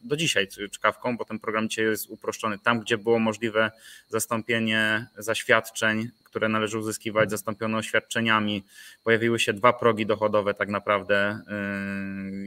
[0.04, 2.60] do dzisiaj czkawką, bo ten program dzisiaj jest uproszczony.
[2.60, 3.72] Tam, gdzie było możliwe
[4.10, 8.64] zastąpienie zaświadczeń które należy uzyskiwać, zastąpiono świadczeniami.
[9.04, 11.40] Pojawiły się dwa progi dochodowe tak naprawdę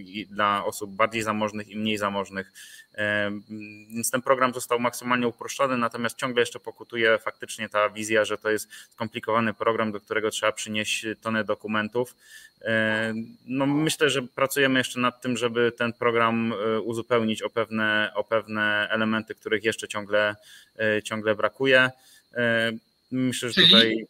[0.06, 2.52] yy, dla osób bardziej zamożnych i mniej zamożnych.
[2.92, 3.04] Yy,
[3.94, 8.50] więc ten program został maksymalnie uproszczony, natomiast ciągle jeszcze pokutuje faktycznie ta wizja, że to
[8.50, 12.14] jest skomplikowany program, do którego trzeba przynieść tonę dokumentów.
[12.60, 12.68] Yy,
[13.46, 18.88] no myślę, że pracujemy jeszcze nad tym, żeby ten program uzupełnić o pewne, o pewne
[18.90, 20.36] elementy, których jeszcze ciągle,
[21.04, 21.90] ciągle brakuje.
[23.10, 23.66] Myślę, że Czyli?
[23.66, 24.06] tutaj.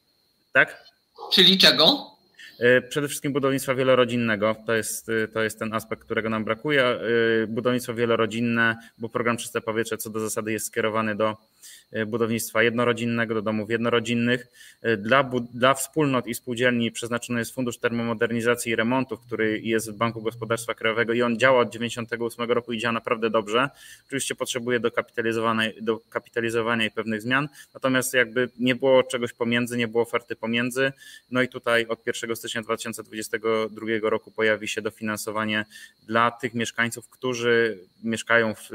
[0.53, 0.85] Tak?
[1.33, 2.11] Czyli czego?
[2.59, 4.57] E, przede wszystkim budownictwa wielorodzinnego.
[4.67, 6.85] To jest, e, to jest ten aspekt, którego nam brakuje.
[6.85, 6.99] E,
[7.49, 11.37] budownictwo wielorodzinne, bo program Czyste Powietrze co do zasady jest skierowany do
[12.07, 14.47] budownictwa jednorodzinnego, do domów jednorodzinnych.
[14.99, 20.23] Dla, dla wspólnot i spółdzielni przeznaczony jest Fundusz Termomodernizacji i Remontów, który jest w Banku
[20.23, 23.69] Gospodarstwa Krajowego i on działa od 1998 roku i działa naprawdę dobrze.
[24.07, 30.03] Oczywiście potrzebuje dokapitalizowania, dokapitalizowania i pewnych zmian, natomiast jakby nie było czegoś pomiędzy, nie było
[30.03, 30.93] oferty pomiędzy.
[31.31, 35.65] No i tutaj od 1 stycznia 2022 roku pojawi się dofinansowanie
[36.07, 38.71] dla tych mieszkańców, którzy mieszkają w,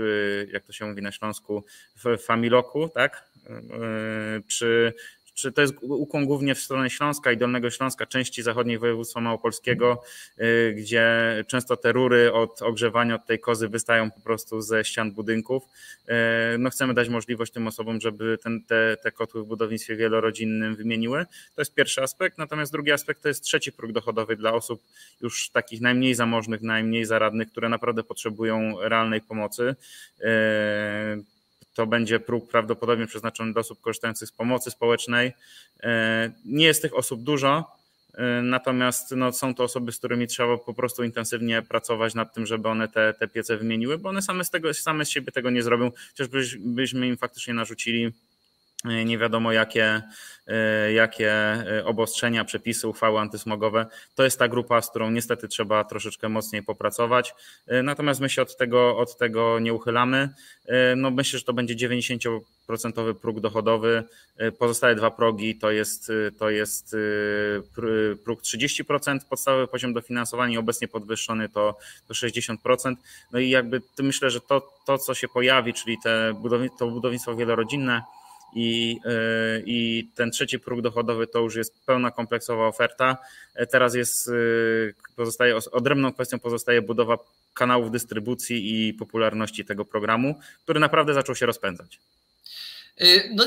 [0.53, 1.63] jak to się mówi na Śląsku,
[2.03, 3.04] w familoku, tak?
[4.47, 4.93] Czy
[5.35, 10.01] czy to jest ukłon głównie w stronę Śląska i Dolnego Śląska, części zachodniej województwa małopolskiego,
[10.39, 11.07] y, gdzie
[11.47, 15.63] często te rury od ogrzewania od tej kozy wystają po prostu ze ścian budynków.
[15.63, 16.11] Y,
[16.57, 21.25] no chcemy dać możliwość tym osobom, żeby ten, te, te kotły w budownictwie wielorodzinnym wymieniły.
[21.55, 22.37] To jest pierwszy aspekt.
[22.37, 24.81] Natomiast drugi aspekt to jest trzeci próg dochodowy dla osób
[25.21, 29.75] już takich najmniej zamożnych, najmniej zaradnych, które naprawdę potrzebują realnej pomocy
[31.75, 35.33] to będzie próg prawdopodobnie przeznaczony dla osób korzystających z pomocy społecznej.
[35.83, 37.71] E, nie jest tych osób dużo,
[38.13, 42.45] e, natomiast no, są to osoby, z którymi trzeba po prostu intensywnie pracować nad tym,
[42.45, 45.49] żeby one te, te piece wymieniły, bo one same z, tego, same z siebie tego
[45.49, 48.11] nie zrobią, chociażbyśmy im faktycznie narzucili
[49.05, 50.01] nie wiadomo jakie,
[50.47, 53.85] e, jakie e, obostrzenia, przepisy, uchwały antysmogowe.
[54.15, 57.35] To jest ta grupa, z którą niestety trzeba troszeczkę mocniej popracować.
[57.83, 60.29] Natomiast my się od tego, od tego nie uchylamy.
[60.95, 64.03] No myślę, że to będzie 90% próg dochodowy.
[64.59, 66.95] Pozostałe dwa progi to jest, to jest
[68.23, 72.95] próg 30%, podstawowy poziom dofinansowania obecnie podwyższony to, to 60%.
[73.31, 77.35] No i jakby myślę, że to, to co się pojawi, czyli te budownictwo, to budownictwo
[77.35, 78.01] wielorodzinne,
[78.55, 83.17] i, e, i ten trzeci próg dochodowy to już jest pełna kompleksowa oferta.
[83.55, 84.31] E, teraz jest, e,
[85.15, 87.17] pozostaje, odrębną kwestią pozostaje budowa
[87.53, 91.99] kanałów dystrybucji i popularności tego programu, który naprawdę zaczął się rozpędzać.
[93.31, 93.45] No,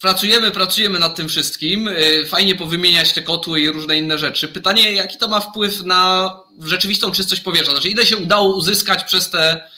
[0.00, 1.90] pracujemy, pracujemy nad tym wszystkim.
[2.26, 4.48] Fajnie powymieniać te kotły i różne inne rzeczy.
[4.48, 7.72] Pytanie, jaki to ma wpływ na rzeczywistą czystość powietrza?
[7.72, 9.68] Znaczy, ile się udało uzyskać przez te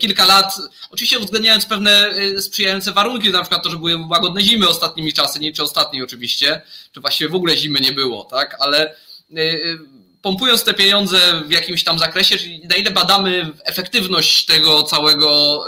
[0.00, 0.54] kilka lat,
[0.90, 5.40] oczywiście uwzględniając pewne e, sprzyjające warunki, na przykład to, że były łagodne zimy ostatnimi czasy,
[5.40, 8.96] nie czy ostatniej oczywiście, czy właściwie w ogóle zimy nie było, tak, ale
[10.24, 15.64] pompując te pieniądze w jakimś tam zakresie, czyli na ile badamy efektywność tego całego,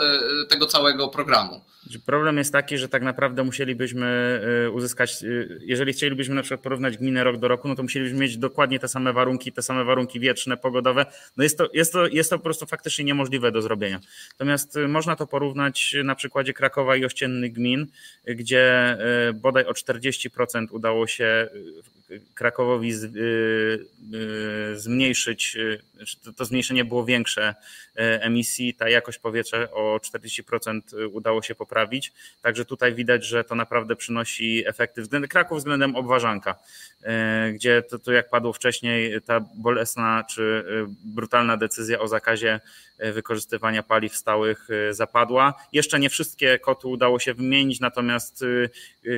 [0.48, 1.60] tego całego programu.
[2.06, 6.98] Problem jest taki, że tak naprawdę musielibyśmy y, uzyskać, y, jeżeli chcielibyśmy na przykład porównać
[6.98, 10.20] gminę rok do roku, no to musielibyśmy mieć dokładnie te same warunki, te same warunki
[10.20, 11.06] wietrzne, pogodowe.
[11.36, 14.00] No jest to, jest to, jest to po prostu faktycznie niemożliwe do zrobienia.
[14.32, 17.86] Natomiast można to porównać na przykładzie Krakowa i ościennych gmin,
[18.26, 18.96] gdzie
[19.34, 21.48] bodaj o 40% udało się
[22.34, 22.92] Krakowowi
[24.74, 25.56] zmniejszyć,
[25.96, 27.54] znaczy to zmniejszenie było większe
[27.96, 30.80] emisji, ta jakość powietrza o 40%
[31.12, 32.12] udało się poprawić.
[32.42, 36.58] Także tutaj widać, że to naprawdę przynosi efekty względem Kraków względem obważanka,
[37.02, 42.60] e, gdzie to, to jak padło wcześniej, ta bolesna czy e, brutalna decyzja o zakazie
[42.98, 45.54] e, wykorzystywania paliw stałych zapadła.
[45.72, 48.44] Jeszcze nie wszystkie koty udało się wymienić, natomiast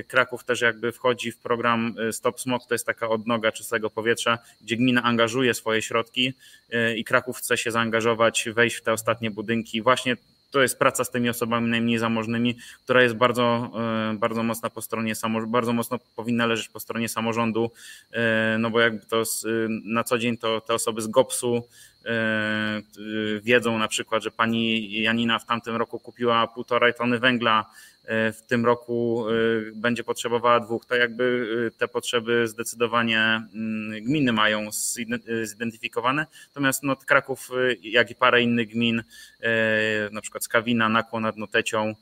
[0.09, 4.77] Kraków też jakby wchodzi w program Stop Smog, to jest taka odnoga czystego powietrza, gdzie
[4.77, 6.33] gmina angażuje swoje środki
[6.97, 9.83] i Kraków chce się zaangażować, wejść w te ostatnie budynki.
[9.83, 10.17] Właśnie
[10.51, 13.71] to jest praca z tymi osobami najmniej zamożnymi, która jest bardzo,
[14.11, 15.13] e, bardzo mocna po stronie
[15.47, 17.71] bardzo mocno powinna leżeć po stronie samorządu,
[18.13, 19.23] e, no bo jakby to
[19.85, 21.63] na co dzień to te osoby z GOPS-u
[23.43, 27.67] wiedzą na przykład, że pani Janina w tamtym roku kupiła półtorej tony węgla
[28.09, 29.33] w tym roku e,
[29.75, 33.21] będzie potrzebowała dwóch, to jakby e, te potrzeby zdecydowanie
[33.55, 34.69] mm, gminy mają
[35.43, 36.27] zidentyfikowane.
[36.49, 37.51] Natomiast no, Kraków,
[37.83, 39.03] jak i parę innych gmin,
[40.13, 41.95] na przykład Skawina, Nakło nad Notecią,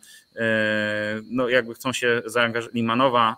[1.30, 3.36] no jakby chcą się zaangażować, Limanowa,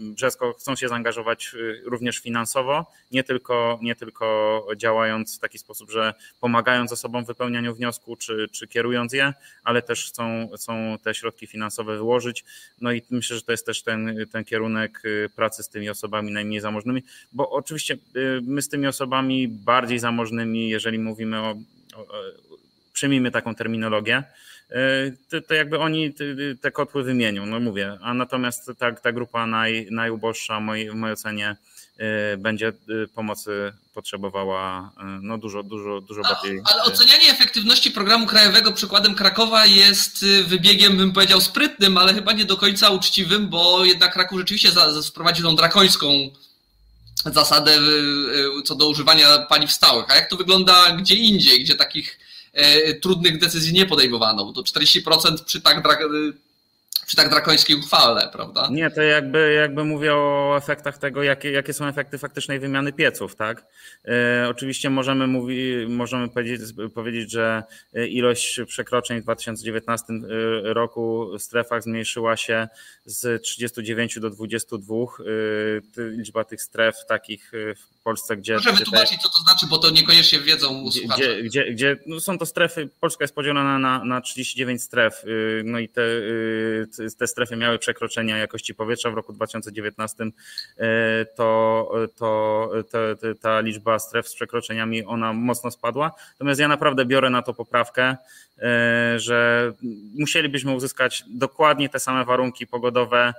[0.00, 1.54] Brzesko chcą się zaangażować
[1.84, 7.74] również finansowo, nie tylko, nie tylko działając w taki sposób, że pomagając osobom w wypełnianiu
[7.74, 12.44] wniosku, czy, czy kierując je, ale też chcą, chcą te środki finansowe wyłożyć.
[12.80, 16.32] No i myślę, że to jest też ten, ten kierunek y, pracy z tymi osobami
[16.32, 17.02] najmniej zamożnymi,
[17.32, 17.96] bo oczywiście
[18.42, 21.56] my z tymi osobami bardziej zamożnymi, jeżeli mówimy o,
[21.94, 22.06] o
[22.92, 24.22] przyjmijmy taką terminologię,
[25.30, 26.14] to, to, jakby oni
[26.60, 30.94] te kotły wymienią, no mówię, a natomiast ta, ta grupa naj, najuboższa w mojej, w
[30.94, 31.56] mojej ocenie
[32.00, 36.60] Y, będzie y, pomocy potrzebowała no dużo, dużo, dużo bardziej.
[36.64, 42.44] Ale ocenianie efektywności programu krajowego przykładem Krakowa jest wybiegiem, bym powiedział, sprytnym, ale chyba nie
[42.44, 44.70] do końca uczciwym, bo jednak Kraków rzeczywiście
[45.06, 46.30] wprowadził tą drakońską
[47.26, 47.78] zasadę
[48.64, 50.04] co do używania paliw stałych.
[50.08, 52.18] A jak to wygląda gdzie indziej, gdzie takich
[53.02, 54.44] trudnych decyzji nie podejmowano?
[54.44, 55.82] Bo to 40% przy tak
[57.10, 58.68] przy tak drakońskiej uchwale, prawda?
[58.72, 63.36] Nie, to jakby, jakby mówię o efektach tego, jakie, jakie są efekty faktycznej wymiany pieców,
[63.36, 63.66] tak?
[64.04, 66.60] E, oczywiście możemy, mówi, możemy powiedzieć,
[66.94, 67.62] powiedzieć, że
[68.08, 70.18] ilość przekroczeń w 2019 e,
[70.74, 72.68] roku w strefach zmniejszyła się
[73.04, 74.94] z 39 do 22.
[74.96, 75.06] E,
[75.96, 78.54] liczba tych stref takich w Polsce, gdzie.
[78.54, 80.84] Proszę wytłumaczyć, co to znaczy, bo to niekoniecznie wiedzą
[81.16, 85.62] gdzie, gdzie, gdzie no są to strefy, Polska jest podzielona na, na 39 stref, y,
[85.64, 90.30] no i te, y, te strefy miały przekroczenia jakości powietrza w roku 2019, y,
[91.36, 92.98] to, to, to,
[93.40, 96.12] ta liczba stref z przekroczeniami, ona mocno spadła.
[96.32, 98.16] Natomiast ja naprawdę biorę na to poprawkę,
[99.16, 99.72] że
[100.18, 103.34] musielibyśmy uzyskać dokładnie te same warunki pogodowe.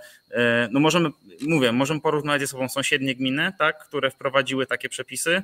[0.72, 1.10] No możemy,
[1.42, 5.42] mówię, możemy porównać ze sobą sąsiednie gminy, tak, które wprowadziły takie przepisy.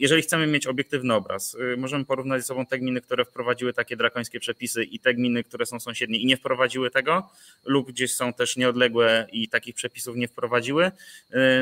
[0.00, 4.40] Jeżeli chcemy mieć obiektywny obraz, możemy porównać ze sobą te gminy, które wprowadziły takie drakońskie
[4.40, 7.30] przepisy i te gminy, które są sąsiednie i nie wprowadziły tego,
[7.64, 10.90] lub gdzieś są też nieodległe i takich przepisów nie wprowadziły,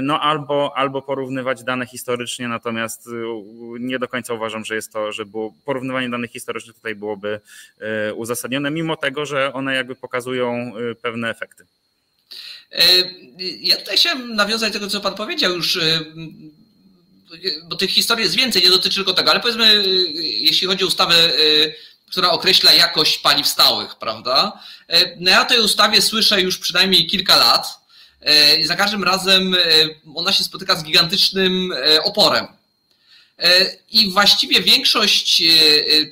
[0.02, 3.10] no albo, albo porównywać dane historycznie, natomiast y,
[3.80, 7.40] nie do końca uważam, że jest to, że było, porównywanie danych historycznych tutaj byłoby
[8.10, 11.66] y, uzasadnione, mimo tego, że one jakby pokazują y, pewne efekty.
[12.72, 12.84] E,
[13.60, 15.78] ja tutaj chciałem nawiązać do tego, co Pan powiedział już
[17.68, 20.86] bo tych historii jest więcej, nie dotyczy tylko tego, ale powiedzmy, y, jeśli chodzi o
[20.86, 21.74] ustawę, y,
[22.10, 24.60] która określa jakość paliw stałych, prawda?
[24.94, 27.78] Y, no ja o tej ustawie słyszę już przynajmniej kilka lat
[28.60, 29.56] i za każdym razem
[30.14, 32.46] ona się spotyka z gigantycznym oporem.
[33.90, 35.42] I właściwie większość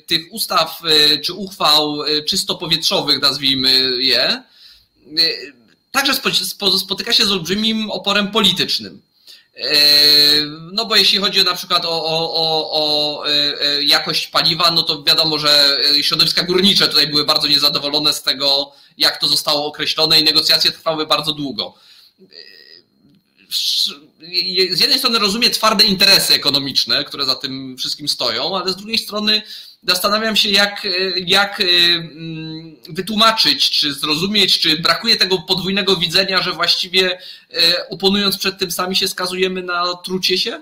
[0.05, 0.81] tych ustaw
[1.23, 1.97] czy uchwał
[2.29, 4.43] czysto powietrzowych, nazwijmy je,
[5.91, 6.13] także
[6.79, 9.01] spotyka się z olbrzymim oporem politycznym.
[9.57, 9.75] E,
[10.71, 14.83] no bo jeśli chodzi na przykład o, o, o, o, e, e, jakość paliwa, no
[14.83, 20.19] to wiadomo, że środowiska górnicze tutaj były bardzo niezadowolone z tego, jak to zostało określone
[20.19, 21.73] i negocjacje trwały bardzo długo.
[24.71, 28.97] Z jednej strony rozumiem twarde interesy ekonomiczne, które za tym wszystkim stoją, ale z drugiej
[28.97, 29.41] strony
[29.87, 30.87] zastanawiam się, jak,
[31.25, 37.19] jak mm, wytłumaczyć, czy zrozumieć, czy brakuje tego podwójnego widzenia, że właściwie
[37.89, 40.61] oponując przed tym sami się skazujemy na trucie się?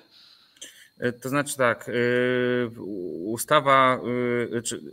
[1.00, 1.92] E, to znaczy tak, e,
[3.26, 4.02] ustawa,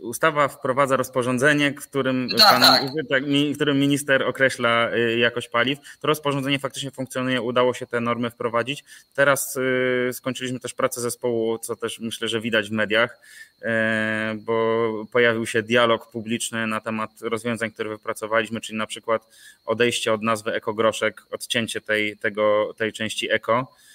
[0.01, 2.81] ustawa wprowadza rozporządzenie, w którym, tak, pan, tak.
[3.09, 5.79] tak w którym minister określa jakość paliw.
[6.01, 8.83] To rozporządzenie faktycznie funkcjonuje, udało się te normy wprowadzić.
[9.15, 9.59] Teraz
[10.11, 13.21] skończyliśmy też pracę zespołu, co też myślę, że widać w mediach,
[14.35, 19.27] bo pojawił się dialog publiczny na temat rozwiązań, które wypracowaliśmy, czyli na przykład
[19.65, 23.92] odejście od nazwy ekogroszek, odcięcie tej, tego, tej części eko E,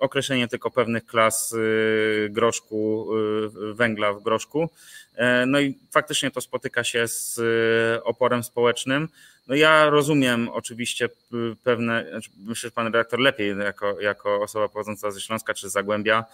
[0.00, 3.08] określenie tylko pewnych klas e, groszku,
[3.70, 4.70] e, węgla w groszku.
[5.46, 7.40] No i faktycznie to spotyka się z
[8.04, 9.08] oporem społecznym.
[9.50, 11.08] No ja rozumiem oczywiście
[11.64, 15.72] pewne, znaczy myślę, że pan redaktor lepiej jako, jako osoba pochodząca ze Śląska czy z
[15.72, 16.24] Zagłębia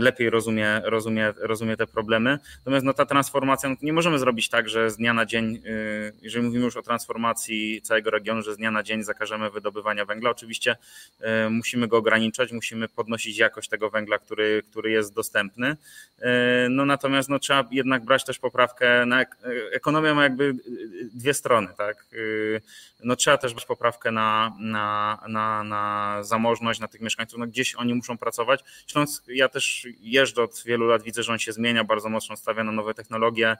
[0.00, 2.38] lepiej rozumie, rozumie, rozumie te problemy.
[2.58, 5.62] Natomiast no ta transformacja, no nie możemy zrobić tak, że z dnia na dzień,
[6.22, 10.30] jeżeli mówimy już o transformacji całego regionu, że z dnia na dzień zakażemy wydobywania węgla.
[10.30, 10.76] Oczywiście
[11.50, 15.76] musimy go ograniczać, musimy podnosić jakość tego węgla, który, który jest dostępny.
[16.70, 19.24] No natomiast no, trzeba jednak brać też poprawkę na
[19.72, 20.54] ekonomia ma jakby
[21.14, 22.06] dwie strony, tak?
[23.04, 27.74] No trzeba też brać poprawkę na, na, na, na zamożność, na tych mieszkańców, no gdzieś
[27.74, 28.64] oni muszą pracować.
[28.86, 32.64] Śląsk, ja też jeżdżę od wielu lat, widzę, że on się zmienia, bardzo mocno stawia
[32.64, 33.56] na nowe technologie,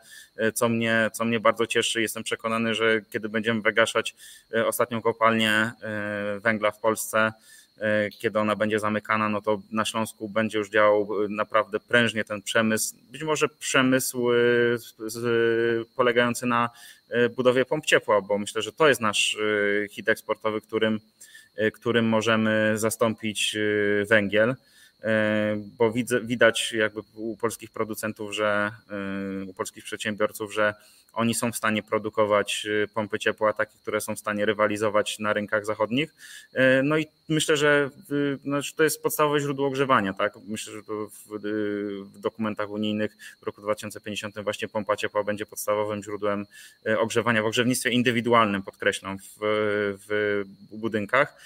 [0.54, 2.02] co mnie, co mnie bardzo cieszy.
[2.02, 4.14] Jestem przekonany, że kiedy będziemy wygaszać
[4.54, 5.72] e, ostatnią kopalnię e,
[6.40, 7.32] węgla w Polsce, e,
[8.18, 12.94] kiedy ona będzie zamykana, no to na Śląsku będzie już działał naprawdę prężnie ten przemysł.
[13.10, 14.28] Być może przemysł
[15.96, 16.70] polegający na
[17.10, 19.36] E, budowie pomp ciepła, bo myślę, że to jest nasz
[19.84, 21.00] e, hit eksportowy, którym,
[21.56, 23.56] e, którym możemy zastąpić
[24.08, 24.54] węgiel
[25.78, 28.70] bo widzę, widać jakby u polskich producentów, że
[29.48, 30.74] u polskich przedsiębiorców, że
[31.12, 35.32] oni są w stanie produkować y, pompy ciepła, takie, które są w stanie rywalizować na
[35.32, 36.14] rynkach zachodnich.
[36.54, 37.90] Y, no i myślę, że
[38.42, 40.12] znaczy to jest podstawowe źródło ogrzewania.
[40.12, 40.34] Tak?
[40.48, 41.08] Myślę, że w,
[42.14, 46.46] w dokumentach unijnych w roku 2050 właśnie pompa ciepła będzie podstawowym źródłem
[46.98, 49.38] ogrzewania w ogrzewnictwie indywidualnym, podkreślam, w,
[50.08, 51.36] w budynkach.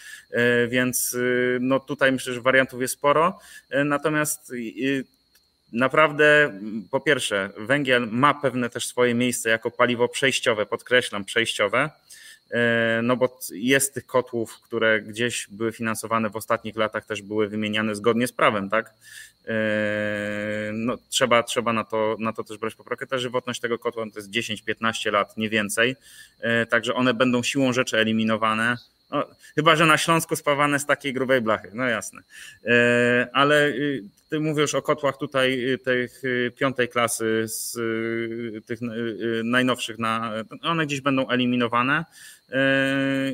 [0.68, 1.16] Więc
[1.60, 3.38] no tutaj myślę, że wariantów jest sporo.
[3.84, 4.52] Natomiast
[5.72, 11.90] naprawdę, po pierwsze, węgiel ma pewne też swoje miejsce jako paliwo przejściowe, podkreślam, przejściowe.
[13.02, 17.94] no bo jest tych kotłów, które gdzieś były finansowane w ostatnich latach, też były wymieniane
[17.94, 18.94] zgodnie z prawem, tak?
[20.72, 23.06] No, trzeba trzeba na, to, na to też brać poprawkę.
[23.06, 25.96] Ta żywotność tego kotła to jest 10-15 lat, nie więcej.
[26.70, 28.76] Także one będą siłą rzeczy eliminowane.
[29.14, 32.22] No, chyba, że na Śląsku spawane z takiej grubej blachy, no jasne.
[32.64, 37.76] E, ale y, ty mówisz o kotłach tutaj y, tych y, piątej klasy, z
[38.66, 38.78] tych
[39.44, 42.04] najnowszych, na, one gdzieś będą eliminowane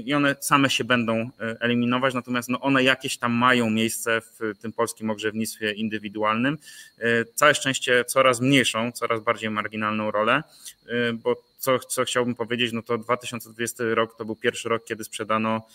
[0.05, 4.73] i one same się będą eliminować, natomiast no one jakieś tam mają miejsce w tym
[4.73, 6.59] polskim ogrzewnictwie indywidualnym.
[7.35, 10.43] Całe szczęście coraz mniejszą, coraz bardziej marginalną rolę,
[11.15, 15.67] bo co, co chciałbym powiedzieć, no to 2020 rok to był pierwszy rok, kiedy sprzedano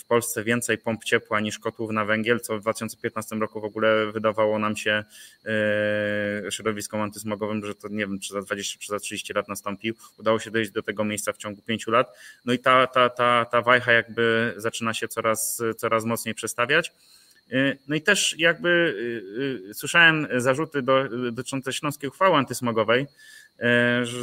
[0.00, 4.12] w Polsce więcej pomp ciepła niż kotłów na węgiel, co w 2015 roku w ogóle
[4.12, 5.04] wydawało nam się
[5.44, 9.94] e, środowiskom antysmogowym, że to nie wiem, czy za 20 czy za 30 lat nastąpił.
[10.18, 12.16] Udało się dojść do tego miejsca w ciągu 5 lat.
[12.44, 16.92] No i ta, ta, ta, ta wajcha jakby zaczyna się coraz, coraz mocniej przestawiać.
[17.52, 18.96] E, no i też jakby
[19.70, 23.06] e, słyszałem zarzuty do, dotyczące śląskiej uchwały antysmogowej,
[24.02, 24.20] że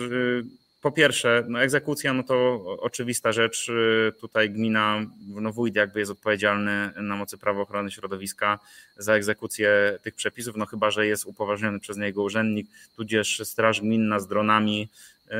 [0.82, 3.70] po pierwsze, no egzekucja no to oczywista rzecz.
[3.70, 8.60] Y, tutaj gmina, no wójt jakby jest odpowiedzialny na mocy prawa ochrony środowiska
[8.98, 14.20] za egzekucję tych przepisów, no chyba, że jest upoważniony przez niego urzędnik, tudzież straż gminna
[14.20, 14.90] z dronami.
[15.28, 15.32] Y,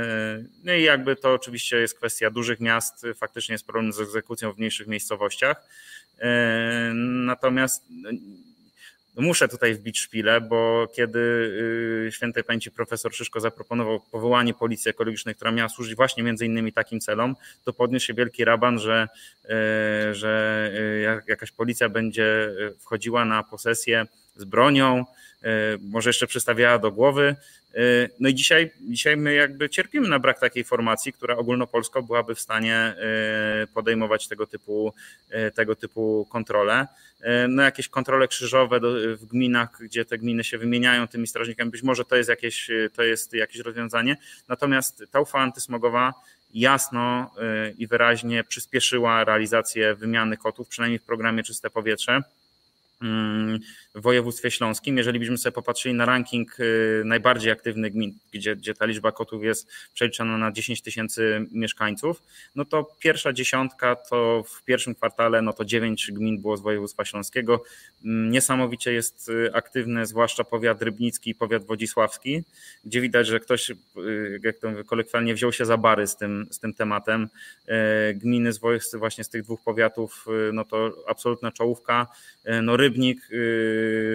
[0.64, 4.58] no i jakby to oczywiście jest kwestia dużych miast, faktycznie jest problem z egzekucją w
[4.58, 5.58] mniejszych miejscowościach.
[6.20, 6.24] Y,
[6.94, 7.86] natomiast
[9.22, 11.20] muszę tutaj wbić szpilę, bo kiedy
[12.08, 16.74] y, świętej pamięci profesor Szyszko zaproponował powołanie policji ekologicznej, która miała służyć właśnie między innymi
[16.74, 19.08] takim celom, to podniósł się wielki raban, że,
[19.46, 22.50] y, że y, jakaś policja będzie
[22.80, 24.06] wchodziła na posesję
[24.36, 25.06] z bronią,
[25.82, 27.36] może jeszcze przystawiała do głowy.
[28.20, 32.40] No i dzisiaj, dzisiaj my jakby cierpimy na brak takiej formacji, która ogólnopolsko byłaby w
[32.40, 32.96] stanie
[33.74, 34.94] podejmować tego typu,
[35.56, 36.88] tego typu kontrole.
[37.50, 38.80] No jakieś kontrole krzyżowe
[39.16, 43.04] w gminach, gdzie te gminy się wymieniają tymi strażnikami, być może to jest jakieś, to
[43.04, 44.18] jest jakieś rozwiązanie.
[44.48, 46.14] Natomiast ta uchwała antysmogowa
[46.54, 47.36] jasno
[47.78, 52.22] i wyraźnie przyspieszyła realizację wymiany kotów, przynajmniej w programie Czyste Powietrze
[53.96, 54.98] w województwie śląskim.
[54.98, 59.44] Jeżeli byśmy sobie popatrzyli na ranking y, najbardziej aktywnych gmin, gdzie, gdzie ta liczba kotów
[59.44, 62.24] jest przeliczona na 10 tysięcy mieszkańców,
[62.56, 67.06] no to pierwsza dziesiątka to w pierwszym kwartale no to 9 gmin było z województwa
[67.06, 67.64] śląskiego.
[68.06, 72.44] Mm, niesamowicie jest y, aktywny zwłaszcza powiat rybnicki i powiat wodzisławski,
[72.86, 73.76] gdzie widać, że ktoś, y,
[74.44, 77.30] jak to kolokwialnie, wziął się za bary z tym, z tym tematem.
[78.16, 78.60] Gminy z
[78.94, 82.08] właśnie z tych dwóch powiatów, no to absolutna czołówka.
[82.64, 83.28] No Rybnik,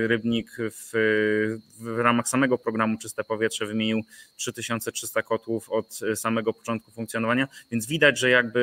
[0.07, 0.91] Rybnik w,
[1.81, 4.05] w ramach samego programu Czyste Powietrze wymienił
[4.37, 8.61] 3300 kotłów od samego początku funkcjonowania, więc widać, że jakby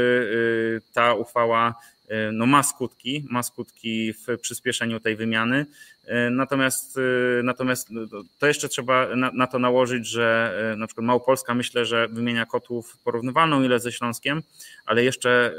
[0.87, 5.65] y, ta uchwała y, no ma skutki, ma skutki w przyspieszeniu tej wymiany.
[6.05, 8.01] E, natomiast, e, natomiast no,
[8.39, 12.45] to jeszcze trzeba na, na, to nałożyć, że e, na przykład Małopolska myślę, że wymienia
[12.45, 14.43] kotłów porównywalną ile ze Śląskiem,
[14.85, 15.55] ale jeszcze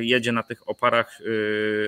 [0.00, 1.18] jedzie na tych oparach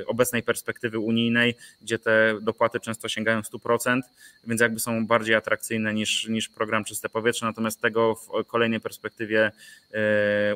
[0.06, 4.00] obecnej perspektywy unijnej, gdzie te dopłaty często sięgają 100%,
[4.44, 7.46] więc jakby są bardziej atrakcyjne niż, niż program Czyste Powietrze.
[7.46, 9.52] Natomiast tego w kolejnej perspektywie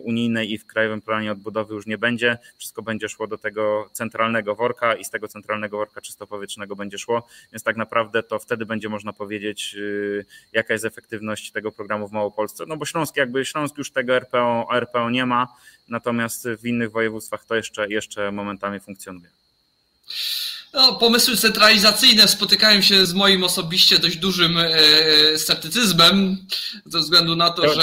[0.03, 2.39] unijnej i w Krajowym Planie Odbudowy już nie będzie.
[2.57, 7.27] Wszystko będzie szło do tego centralnego worka i z tego centralnego worka czystopowietrznego będzie szło
[7.53, 12.13] więc tak naprawdę to wtedy będzie można powiedzieć, y, jaka jest efektywność tego programu w
[12.13, 12.65] Małopolsce.
[12.67, 15.49] No bo Śląsk jakby Śląsk już tego RPO, RPO nie ma,
[15.89, 19.29] natomiast w innych województwach to jeszcze, jeszcze momentami funkcjonuje.
[20.75, 26.37] No, pomysły centralizacyjne spotykają się z moim osobiście dość dużym e, sceptycyzmem,
[26.87, 27.83] ze względu na to, to że.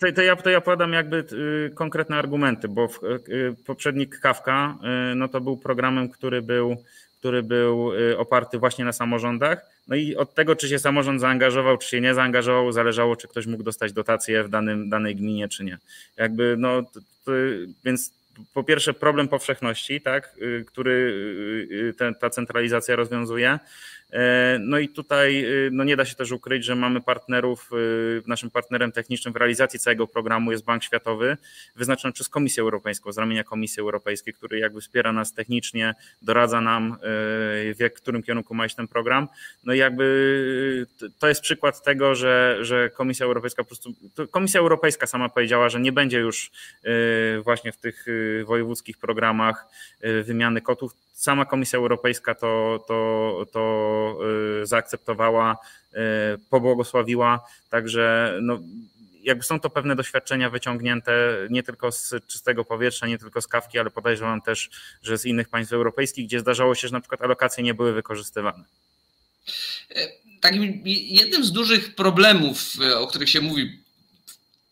[0.00, 2.88] To, to, ja, to ja podam jakby y, konkretne argumenty, bo
[3.28, 4.78] y, poprzednik Kawka
[5.16, 6.76] no to był programem, który był
[7.20, 9.70] który był y, oparty właśnie na samorządach.
[9.88, 13.46] No i od tego, czy się samorząd zaangażował, czy się nie zaangażował, zależało, czy ktoś
[13.46, 15.78] mógł dostać dotację w danym, danej gminie, czy nie.
[16.16, 17.32] Jakby, no, to, to,
[17.84, 18.12] więc
[18.54, 20.92] po pierwsze problem powszechności, tak, y, który
[21.70, 23.58] y, ta centralizacja rozwiązuje.
[24.12, 28.22] E, no i tutaj y, no nie da się też ukryć, że mamy partnerów, y,
[28.26, 31.36] naszym partnerem technicznym w realizacji całego programu jest Bank Światowy,
[31.76, 36.92] wyznaczony przez Komisję Europejską, z ramienia Komisji Europejskiej, który jakby wspiera nas technicznie, doradza nam,
[36.92, 36.96] y,
[37.74, 39.28] w którym kierunku ma iść ten program.
[39.64, 40.86] No i jakby
[41.18, 43.92] to jest przykład tego, że, że Komisja Europejska po prostu,
[44.30, 46.50] Komisja Europejska sama powiedziała, że nie będzie już
[47.42, 48.06] właśnie w tych
[48.44, 49.66] wojewódzkich programach
[50.24, 54.16] wymiany kotów, sama Komisja Europejska to, to, to
[54.62, 55.56] y, zaakceptowała,
[55.92, 55.96] y,
[56.50, 57.40] pobłogosławiła,
[57.70, 58.58] także no,
[59.22, 61.12] jakby są to pewne doświadczenia wyciągnięte
[61.50, 64.70] nie tylko z czystego powietrza, nie tylko z kawki, ale podejrzewam też,
[65.02, 68.64] że z innych państw europejskich, gdzie zdarzało się, że na przykład alokacje nie były wykorzystywane.
[70.40, 72.58] Takim jednym z dużych problemów,
[72.96, 73.80] o których się mówi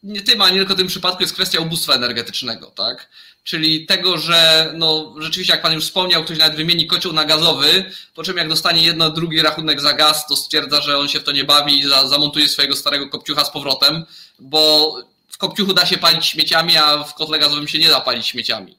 [0.03, 3.09] nie tym, a nie tylko w tym przypadku jest kwestia ubóstwa energetycznego, tak?
[3.49, 7.93] Czyli tego, że no, rzeczywiście, jak Pan już wspomniał, ktoś nawet wymieni kocioł na gazowy,
[8.15, 11.25] po czym jak dostanie jedno, drugi rachunek za gaz, to stwierdza, że on się w
[11.25, 14.05] to nie bawi i zamontuje swojego starego kopciucha z powrotem,
[14.39, 14.95] bo
[15.29, 18.77] w kopciuchu da się palić śmieciami, a w kotle gazowym się nie da palić śmieciami.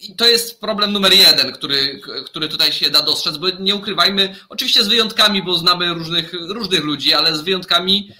[0.00, 4.36] I to jest problem numer jeden, który, który tutaj się da dostrzec, bo nie ukrywajmy,
[4.48, 8.12] oczywiście z wyjątkami, bo znamy różnych, różnych ludzi, ale z wyjątkami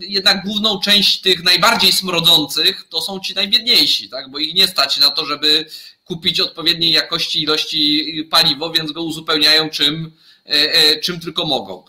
[0.00, 4.30] jednak główną część tych najbardziej smrodzących to są ci najbiedniejsi, tak?
[4.30, 5.66] bo ich nie stać na to, żeby
[6.04, 10.12] kupić odpowiedniej jakości ilości paliwo, więc go uzupełniają czym,
[10.46, 11.84] e, e, czym tylko mogą.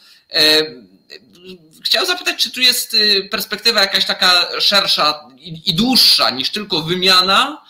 [1.83, 5.29] Chciałem zapytać, czy tu jest y, perspektywa jakaś taka szersza
[5.65, 7.64] i dłuższa niż tylko wymiana,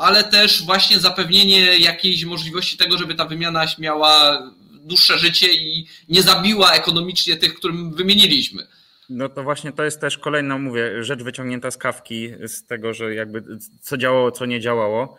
[0.00, 4.42] ale też właśnie zapewnienie jakiejś możliwości tego, żeby ta wymiana miała
[4.72, 8.66] dłuższe życie i nie zabiła ekonomicznie tych, którym wymieniliśmy.
[9.10, 13.14] No to właśnie to jest też kolejna, mówię, rzecz wyciągnięta z kawki, z tego, że
[13.14, 13.42] jakby
[13.80, 15.16] co działało, co nie działało.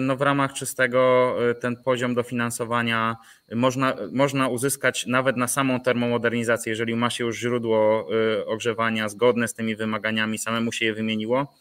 [0.00, 3.16] No w ramach czystego y, ten poziom dofinansowania
[3.54, 8.08] można, można uzyskać nawet na samą termomodernizację, jeżeli ma się już źródło
[8.40, 11.54] y, ogrzewania zgodne z tymi wymaganiami, samemu się je wymieniło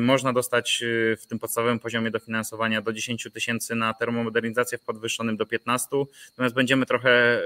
[0.00, 5.36] można dostać e, w tym podstawowym poziomie dofinansowania do 10 tysięcy na termomodernizację w podwyższonym
[5.36, 5.88] do 15,
[6.30, 7.40] natomiast będziemy trochę e,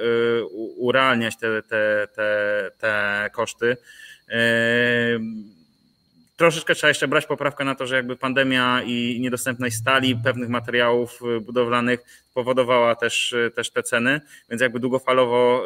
[0.76, 3.76] urealniać te, te, te, te koszty.
[6.36, 11.20] Troszeczkę trzeba jeszcze brać poprawkę na to, że jakby pandemia i niedostępność stali, pewnych materiałów
[11.40, 12.00] budowlanych
[12.30, 14.20] spowodowała też, też te ceny,
[14.50, 15.64] więc jakby długofalowo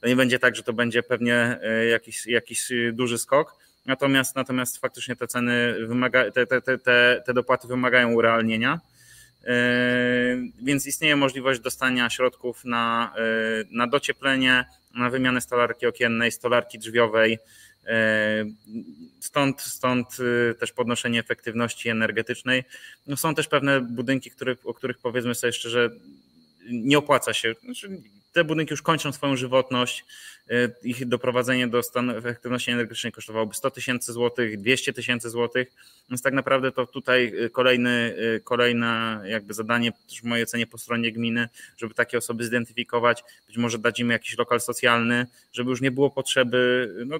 [0.00, 1.58] to nie będzie tak, że to będzie pewnie
[1.90, 7.68] jakiś, jakiś duży skok Natomiast, natomiast faktycznie te ceny wymaga, te, te, te, te dopłaty
[7.68, 8.80] wymagają urealnienia.
[9.46, 9.52] E,
[10.62, 13.22] więc istnieje możliwość dostania środków na, e,
[13.70, 14.64] na docieplenie,
[14.94, 17.38] na wymianę stolarki okiennej, stolarki drzwiowej.
[17.86, 18.44] E,
[19.20, 20.16] stąd, stąd
[20.60, 22.64] też podnoszenie efektywności energetycznej.
[23.06, 25.90] No są też pewne budynki, które, o których powiedzmy sobie szczerze,
[26.70, 27.54] nie opłaca się.
[27.64, 27.88] Znaczy,
[28.36, 30.04] te budynki już kończą swoją żywotność.
[30.50, 35.72] Y, ich doprowadzenie do stanu efektywności energetycznej kosztowałoby 100 tysięcy złotych, 200 tysięcy złotych.
[36.10, 40.78] Więc tak naprawdę to tutaj y, kolejny, y, kolejne jakby zadanie w mojej ocenie po
[40.78, 45.80] stronie gminy, żeby takie osoby zidentyfikować, być może dać im jakiś lokal socjalny, żeby już
[45.80, 47.18] nie było potrzeby no,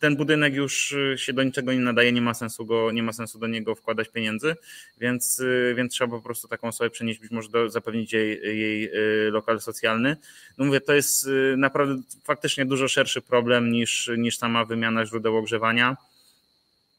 [0.00, 3.12] ten budynek już y, się do niczego nie nadaje, nie ma sensu, go, nie ma
[3.12, 4.54] sensu do niego wkładać pieniędzy,
[4.98, 8.84] więc, y, więc trzeba po prostu taką osobę przenieść, być może do, zapewnić jej, jej
[9.26, 10.16] y, lokal socjalny.
[10.58, 15.96] No mówię, to jest naprawdę faktycznie dużo szerszy problem niż, niż sama wymiana źródeł ogrzewania.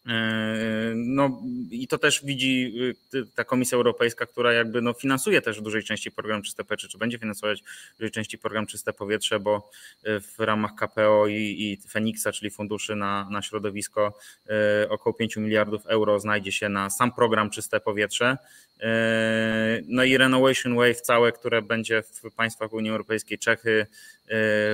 [0.08, 1.42] E, no
[1.72, 2.74] i to też widzi
[3.14, 6.88] y, ta Komisja Europejska, która jakby no finansuje też w dużej części program Czyste Powietrze,
[6.88, 7.64] czy będzie finansować
[7.96, 9.70] w dużej części program Czyste Powietrze, bo
[10.08, 14.18] y, w ramach KPO i, i Feniksa, czyli funduszy na, na środowisko,
[14.84, 18.38] y, około 5 miliardów euro znajdzie się na sam program Czyste Powietrze.
[19.88, 23.86] No i Renovation Wave całe, które będzie w państwach Unii Europejskiej, Czechy,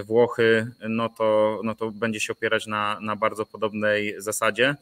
[0.05, 4.75] Włochy, no to, no to będzie się opierać na, na bardzo podobnej zasadzie.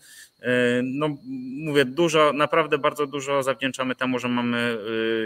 [0.84, 1.18] No
[1.66, 4.78] mówię, dużo, naprawdę bardzo dużo zawdzięczamy temu, że mamy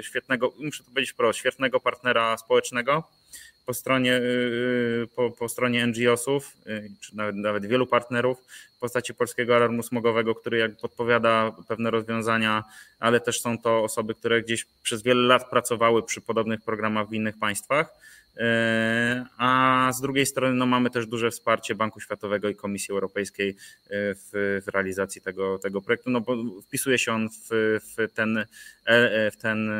[0.02, 3.04] świetnego, muszę to powiedzieć pro, świetnego partnera społecznego
[3.66, 4.22] po stronie,
[5.16, 6.58] po, po stronie NGO-sów,
[7.00, 8.38] czy nawet, nawet wielu partnerów
[8.76, 12.64] w postaci Polskiego Alarmu Smogowego, który jak podpowiada pewne rozwiązania,
[13.00, 17.14] ale też są to osoby, które gdzieś przez wiele lat pracowały przy podobnych programach w
[17.14, 17.94] innych państwach
[19.38, 23.56] a z drugiej strony no, mamy też duże wsparcie Banku Światowego i Komisji Europejskiej e,
[23.90, 28.38] w, w realizacji tego, tego projektu, no bo wpisuje się on w, w, ten,
[28.86, 29.72] e, w ten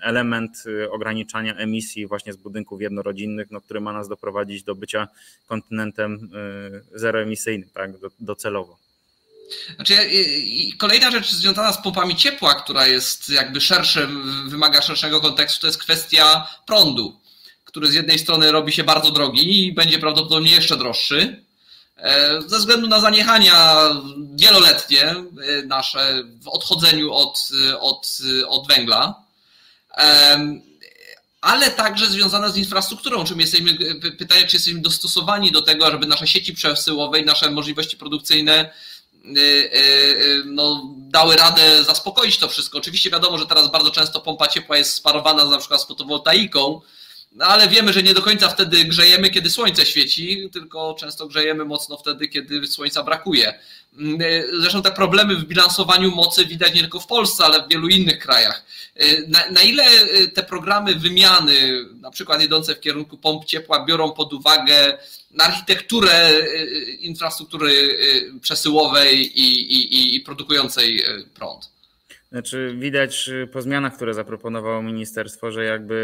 [0.00, 5.08] element ograniczania emisji właśnie z budynków jednorodzinnych, no, który ma nas doprowadzić do bycia
[5.46, 6.30] kontynentem
[6.94, 8.78] zeroemisyjnym, tak, docelowo.
[9.76, 9.94] Znaczy,
[10.78, 15.78] kolejna rzecz związana z pompami ciepła, która jest jakby szerszym, wymaga szerszego kontekstu, to jest
[15.78, 17.23] kwestia prądu
[17.64, 21.44] który z jednej strony robi się bardzo drogi i będzie prawdopodobnie jeszcze droższy,
[21.96, 23.78] e, ze względu na zaniechania
[24.34, 25.24] wieloletnie e,
[25.66, 27.48] nasze w odchodzeniu od,
[27.80, 29.24] od, od węgla,
[31.40, 33.76] ale także związane z infrastrukturą, czym jesteśmy,
[34.18, 38.70] pytanie, czy jesteśmy dostosowani do tego, żeby nasze sieci przesyłowe i nasze możliwości produkcyjne e,
[40.44, 42.78] no, dały radę zaspokoić to wszystko.
[42.78, 46.80] Oczywiście wiadomo, że teraz bardzo często pompa ciepła jest sparowana na przykład z fotowoltaiką,
[47.34, 51.64] no ale wiemy, że nie do końca wtedy grzejemy, kiedy słońce świeci, tylko często grzejemy
[51.64, 53.58] mocno wtedy, kiedy słońca brakuje.
[53.98, 54.18] Mm,
[54.60, 58.18] zresztą te problemy w bilansowaniu mocy widać nie tylko w Polsce, ale w wielu innych
[58.18, 58.64] krajach.
[59.28, 59.84] Na, na ile
[60.34, 64.98] te programy wymiany, na przykład idące w kierunku pomp ciepła, biorą pod uwagę
[65.38, 66.30] architekturę
[67.00, 67.98] infrastruktury
[68.40, 71.04] przesyłowej i, i, i produkującej
[71.34, 71.73] prąd?
[72.34, 75.94] Znaczy widać y, po zmianach, które zaproponowało ministerstwo, że jakby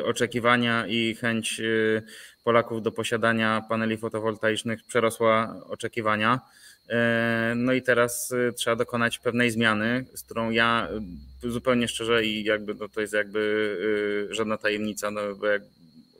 [0.00, 2.02] y, oczekiwania i chęć y,
[2.44, 6.40] Polaków do posiadania paneli fotowoltaicznych przerosła oczekiwania.
[6.88, 10.88] E, no i teraz trzeba dokonać pewnej zmiany, z którą ja
[11.42, 15.62] zupełnie szczerze i jakby no to jest jakby żadna tajemnica, no bo jak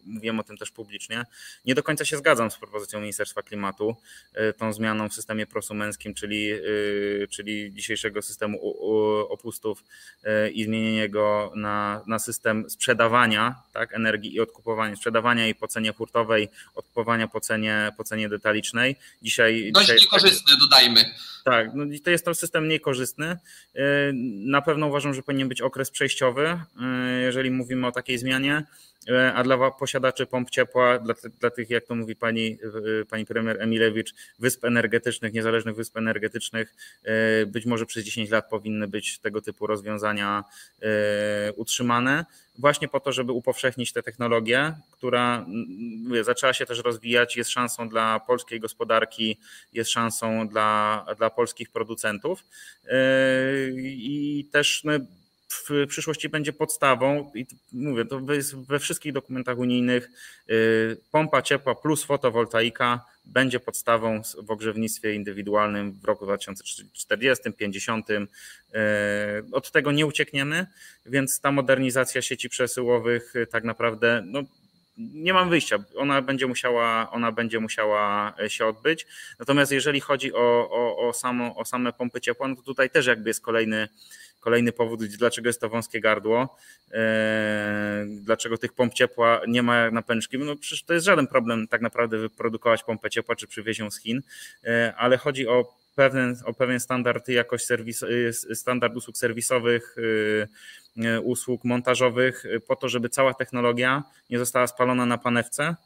[0.08, 1.24] mówiłem o tym też publicznie,
[1.64, 3.96] nie do końca się zgadzam z propozycją Ministerstwa Klimatu,
[4.34, 6.58] e, tą zmianą w systemie prosumenckim, czyli, e,
[7.30, 8.58] czyli dzisiejszego systemu
[9.30, 9.84] opustów
[10.24, 15.68] e, i zmienienie go na, na system sprzedawania tak, energii i odkupowania, sprzedawania jej po
[15.68, 18.96] cenie hurtowej, odkupowania po cenie, po cenie detalicznej.
[19.22, 21.04] Dzisiaj, Dość dzisiaj, niekorzystny, dodajmy.
[21.44, 23.36] Tak, no to jest to system niekorzystny.
[24.22, 26.60] Na pewno uważam, że powinien być okres przejściowy,
[27.22, 28.64] jeżeli mówimy o takiej zmianie.
[29.08, 32.58] E, a dla posiadaczy pomp ciepła, dla, dla tych, jak to mówi pani,
[33.02, 38.48] e, pani premier Emilewicz, wysp energetycznych, niezależnych wysp energetycznych, e, być może przez 10 lat
[38.48, 40.44] powinny być tego typu rozwiązania
[41.56, 42.24] utrzymane,
[42.58, 45.46] właśnie po to, żeby upowszechnić tę technologię, która
[46.04, 49.38] mówię, zaczęła się też rozwijać, jest szansą dla polskiej gospodarki,
[49.72, 52.44] jest szansą dla, dla polskich producentów.
[53.82, 54.92] I też no,
[55.48, 60.10] w przyszłości będzie podstawą, i mówię, to jest we wszystkich dokumentach unijnych,
[60.50, 68.10] y, pompa ciepła plus fotowoltaika będzie podstawą w ogrzewnictwie indywidualnym w roku 2040, 50.
[68.10, 68.18] Y,
[69.52, 70.66] od tego nie uciekniemy,
[71.06, 74.42] więc ta modernizacja sieci przesyłowych y, tak naprawdę no,
[74.98, 79.06] nie mam wyjścia, ona będzie musiała, ona będzie musiała się odbyć.
[79.38, 83.06] Natomiast jeżeli chodzi o, o, o, samo, o same pompy ciepła, no to tutaj też
[83.06, 83.88] jakby jest kolejny
[84.48, 86.56] Kolejny powód, dlaczego jest to wąskie gardło,
[86.92, 90.38] e, dlaczego tych pomp ciepła nie ma na pęczki.
[90.38, 93.98] No przecież to jest żaden problem tak naprawdę wyprodukować pompę ciepła czy przywieźć ją z
[94.00, 94.22] Chin,
[94.64, 99.96] e, ale chodzi o pewien, o pewien standard jakość serwis, e, standard usług serwisowych,
[101.22, 105.76] usług montażowych, po to, żeby cała technologia nie została spalona na panewce,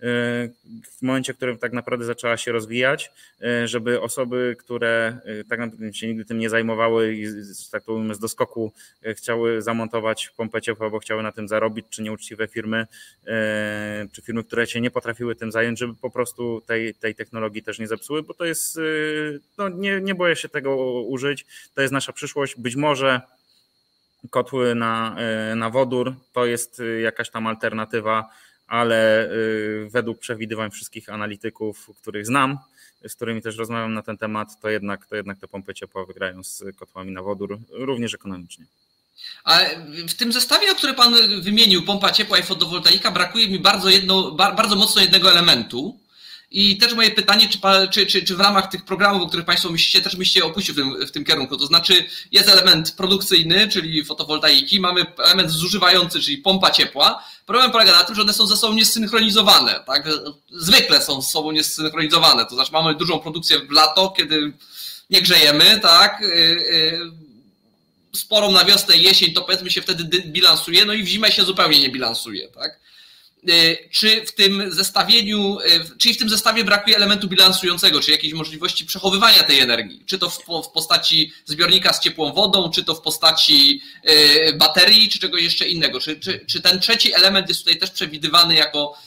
[0.00, 3.12] w momencie, w którym tak naprawdę zaczęła się rozwijać,
[3.42, 7.26] e, żeby osoby, które e, tak naprawdę się nigdy tym nie zajmowały i
[7.72, 8.72] tak powiem z doskoku
[9.02, 12.86] e, chciały zamontować pompę ciepła, bo chciały na tym zarobić, czy nieuczciwe firmy,
[14.12, 17.78] czy firmy, które się nie potrafiły tym zająć, żeby po prostu tej, tej technologii też
[17.78, 18.78] nie zepsuły, bo to jest,
[19.58, 23.20] no nie, nie boję się tego użyć, to jest nasza przyszłość, być może
[24.30, 25.16] kotły na,
[25.56, 28.30] na wodór to jest jakaś tam alternatywa,
[28.72, 32.58] ale y, według przewidywań wszystkich analityków, których znam,
[33.08, 36.44] z którymi też rozmawiam na ten temat, to jednak, to jednak te pompy ciepła wygrają
[36.44, 38.64] z kotłami na wodór, również ekonomicznie.
[39.44, 39.58] A
[40.08, 44.30] w tym zestawie, o który Pan wymienił, pompa ciepła i fotowoltaika, brakuje mi bardzo, jedno,
[44.30, 45.98] bardzo mocno jednego elementu,
[46.52, 47.58] i też moje pytanie, czy,
[47.90, 50.76] czy, czy, czy w ramach tych programów, o których Państwo myślicie, też myślicie opuścić w
[50.76, 51.56] tym, w tym kierunku?
[51.56, 57.24] To znaczy jest element produkcyjny, czyli fotowoltaiki, mamy element zużywający, czyli pompa ciepła.
[57.46, 59.80] Problem polega na tym, że one są ze sobą niesynchronizowane.
[59.86, 60.08] Tak?
[60.50, 62.46] Zwykle są ze sobą niesynchronizowane.
[62.46, 64.52] To znaczy mamy dużą produkcję w lato, kiedy
[65.10, 66.22] nie grzejemy, tak?
[66.22, 71.32] Y, y, sporą na wiosnę jesień, to powiedzmy się wtedy bilansuje, no i w zimę
[71.32, 72.80] się zupełnie nie bilansuje, tak?
[73.48, 78.34] E, czy w tym zestawieniu, e, czyli w tym zestawie brakuje elementu bilansującego, czy jakiejś
[78.34, 83.00] możliwości przechowywania tej energii, czy to w, postaci zbiornika z ciepłą wodą, czy to w
[83.00, 86.00] postaci e, baterii, czy czegoś jeszcze innego.
[86.00, 88.98] Czy, czy, czy ten trzeci element jest tutaj też przewidywany jako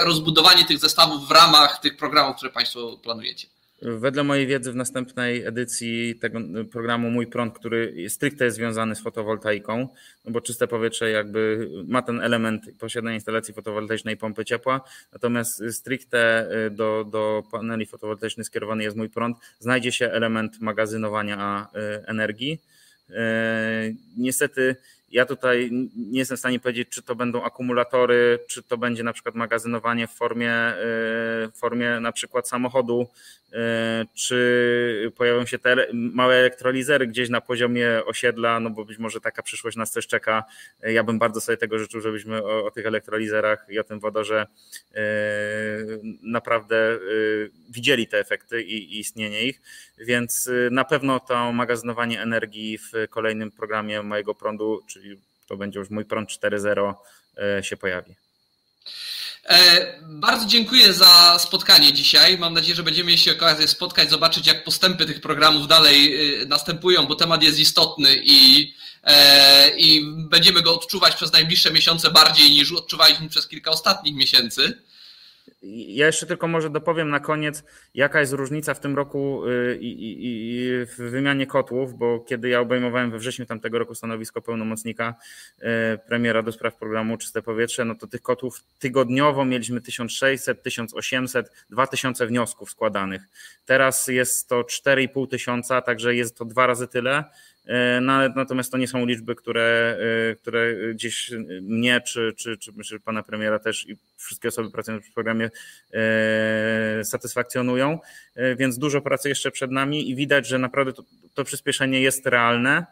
[0.00, 3.46] rozbudowanie tych zestawów w ramach tych programów, które Państwo planujecie?
[3.82, 6.40] Wedle mojej wiedzy w następnej edycji tego
[6.72, 9.88] programu Mój Prąd, który stricte jest związany z fotowoltaiką,
[10.24, 14.80] no bo czyste powietrze jakby ma ten element posiadania instalacji fotowoltaicznej pompy ciepła,
[15.12, 21.68] natomiast stricte y, do, do paneli fotowoltaicznych skierowany jest Mój Prąd, znajdzie się element magazynowania
[21.74, 22.60] y, energii.
[23.10, 23.14] Y,
[24.16, 24.76] niestety
[25.10, 29.12] ja tutaj nie jestem w stanie powiedzieć, czy to będą akumulatory, czy to będzie na
[29.12, 30.52] przykład magazynowanie w formie,
[31.52, 33.08] w formie na przykład samochodu,
[33.52, 39.20] E, czy pojawią się te małe elektrolizery gdzieś na poziomie osiedla, no bo być może
[39.20, 40.44] taka przyszłość nas też czeka.
[40.82, 44.00] E, ja bym bardzo sobie tego życzył, żebyśmy o, o tych elektrolizerach i o tym
[44.00, 44.46] wodorze
[44.94, 45.00] e,
[46.22, 46.98] naprawdę
[47.70, 49.60] widzieli te efekty i, i istnienie ich,
[49.98, 54.82] więc na pewno to magazynowanie energii w kolejnym programie mojego prądu,
[55.48, 56.94] to będzie już mój prąd 4.0
[57.62, 58.14] się pojawi.
[60.02, 62.38] Bardzo dziękuję za spotkanie dzisiaj.
[62.38, 67.14] Mam nadzieję, że będziemy mieli okazję spotkać, zobaczyć, jak postępy tych programów dalej następują, bo
[67.14, 68.72] temat jest istotny i,
[69.76, 74.82] i będziemy go odczuwać przez najbliższe miesiące bardziej niż odczuwaliśmy przez kilka ostatnich miesięcy.
[75.62, 79.86] Ja jeszcze tylko może dopowiem na koniec, jaka jest różnica w tym roku y, i,
[79.86, 85.14] i, i w wymianie kotłów, bo kiedy ja obejmowałem we wrześniu tamtego roku stanowisko pełnomocnika
[85.58, 85.64] y,
[86.08, 92.26] premiera do spraw programu Czyste Powietrze, no to tych kotłów tygodniowo mieliśmy 1600, 1800, 2000
[92.26, 93.22] wniosków składanych.
[93.66, 97.24] Teraz jest to 4,5 tysiąca, także jest to dwa razy tyle.
[97.70, 99.98] E, no, natomiast to nie są liczby, które,
[100.30, 101.30] e, które gdzieś
[101.62, 105.50] mnie czy, czy, czy, czy pana premiera też i wszystkie osoby pracujące w programie
[105.92, 107.98] e, satysfakcjonują,
[108.56, 111.02] więc dużo pracy jeszcze przed nami i widać, że naprawdę to,
[111.34, 112.86] to przyspieszenie jest realne.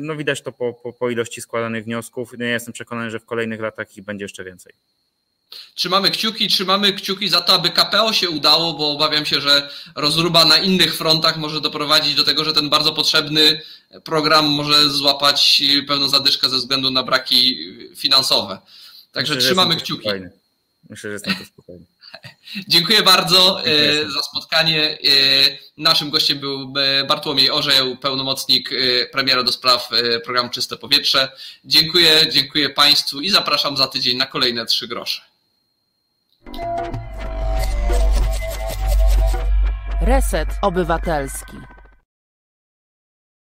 [0.00, 2.32] No widać to po, po, po ilości składanych wniosków.
[2.38, 4.72] Ja jestem przekonany, że w kolejnych latach ich będzie jeszcze więcej.
[5.74, 10.44] Trzymamy kciuki, trzymamy kciuki za to, aby KPO się udało, bo obawiam się, że rozruba
[10.44, 13.60] na innych frontach może doprowadzić do tego, że ten bardzo potrzebny
[14.04, 17.58] program może złapać pewną zadyszkę ze względu na braki
[17.96, 18.58] finansowe.
[19.12, 20.02] Także Myślę, trzymamy kciuki.
[20.02, 20.30] Spokojny.
[20.90, 21.86] Myślę, że jestem tu spokojny.
[22.68, 24.10] Dziękuję bardzo Dziękuję.
[24.10, 24.98] za spotkanie.
[25.76, 26.72] Naszym gościem był
[27.08, 28.70] Bartłomiej Orzeł, pełnomocnik
[29.12, 29.88] premiera do spraw
[30.24, 31.32] programu Czyste Powietrze.
[31.64, 35.33] Dziękuję, dziękuję Państwu i zapraszam za tydzień na kolejne trzy grosze.
[40.00, 41.73] Reset Obywatelski.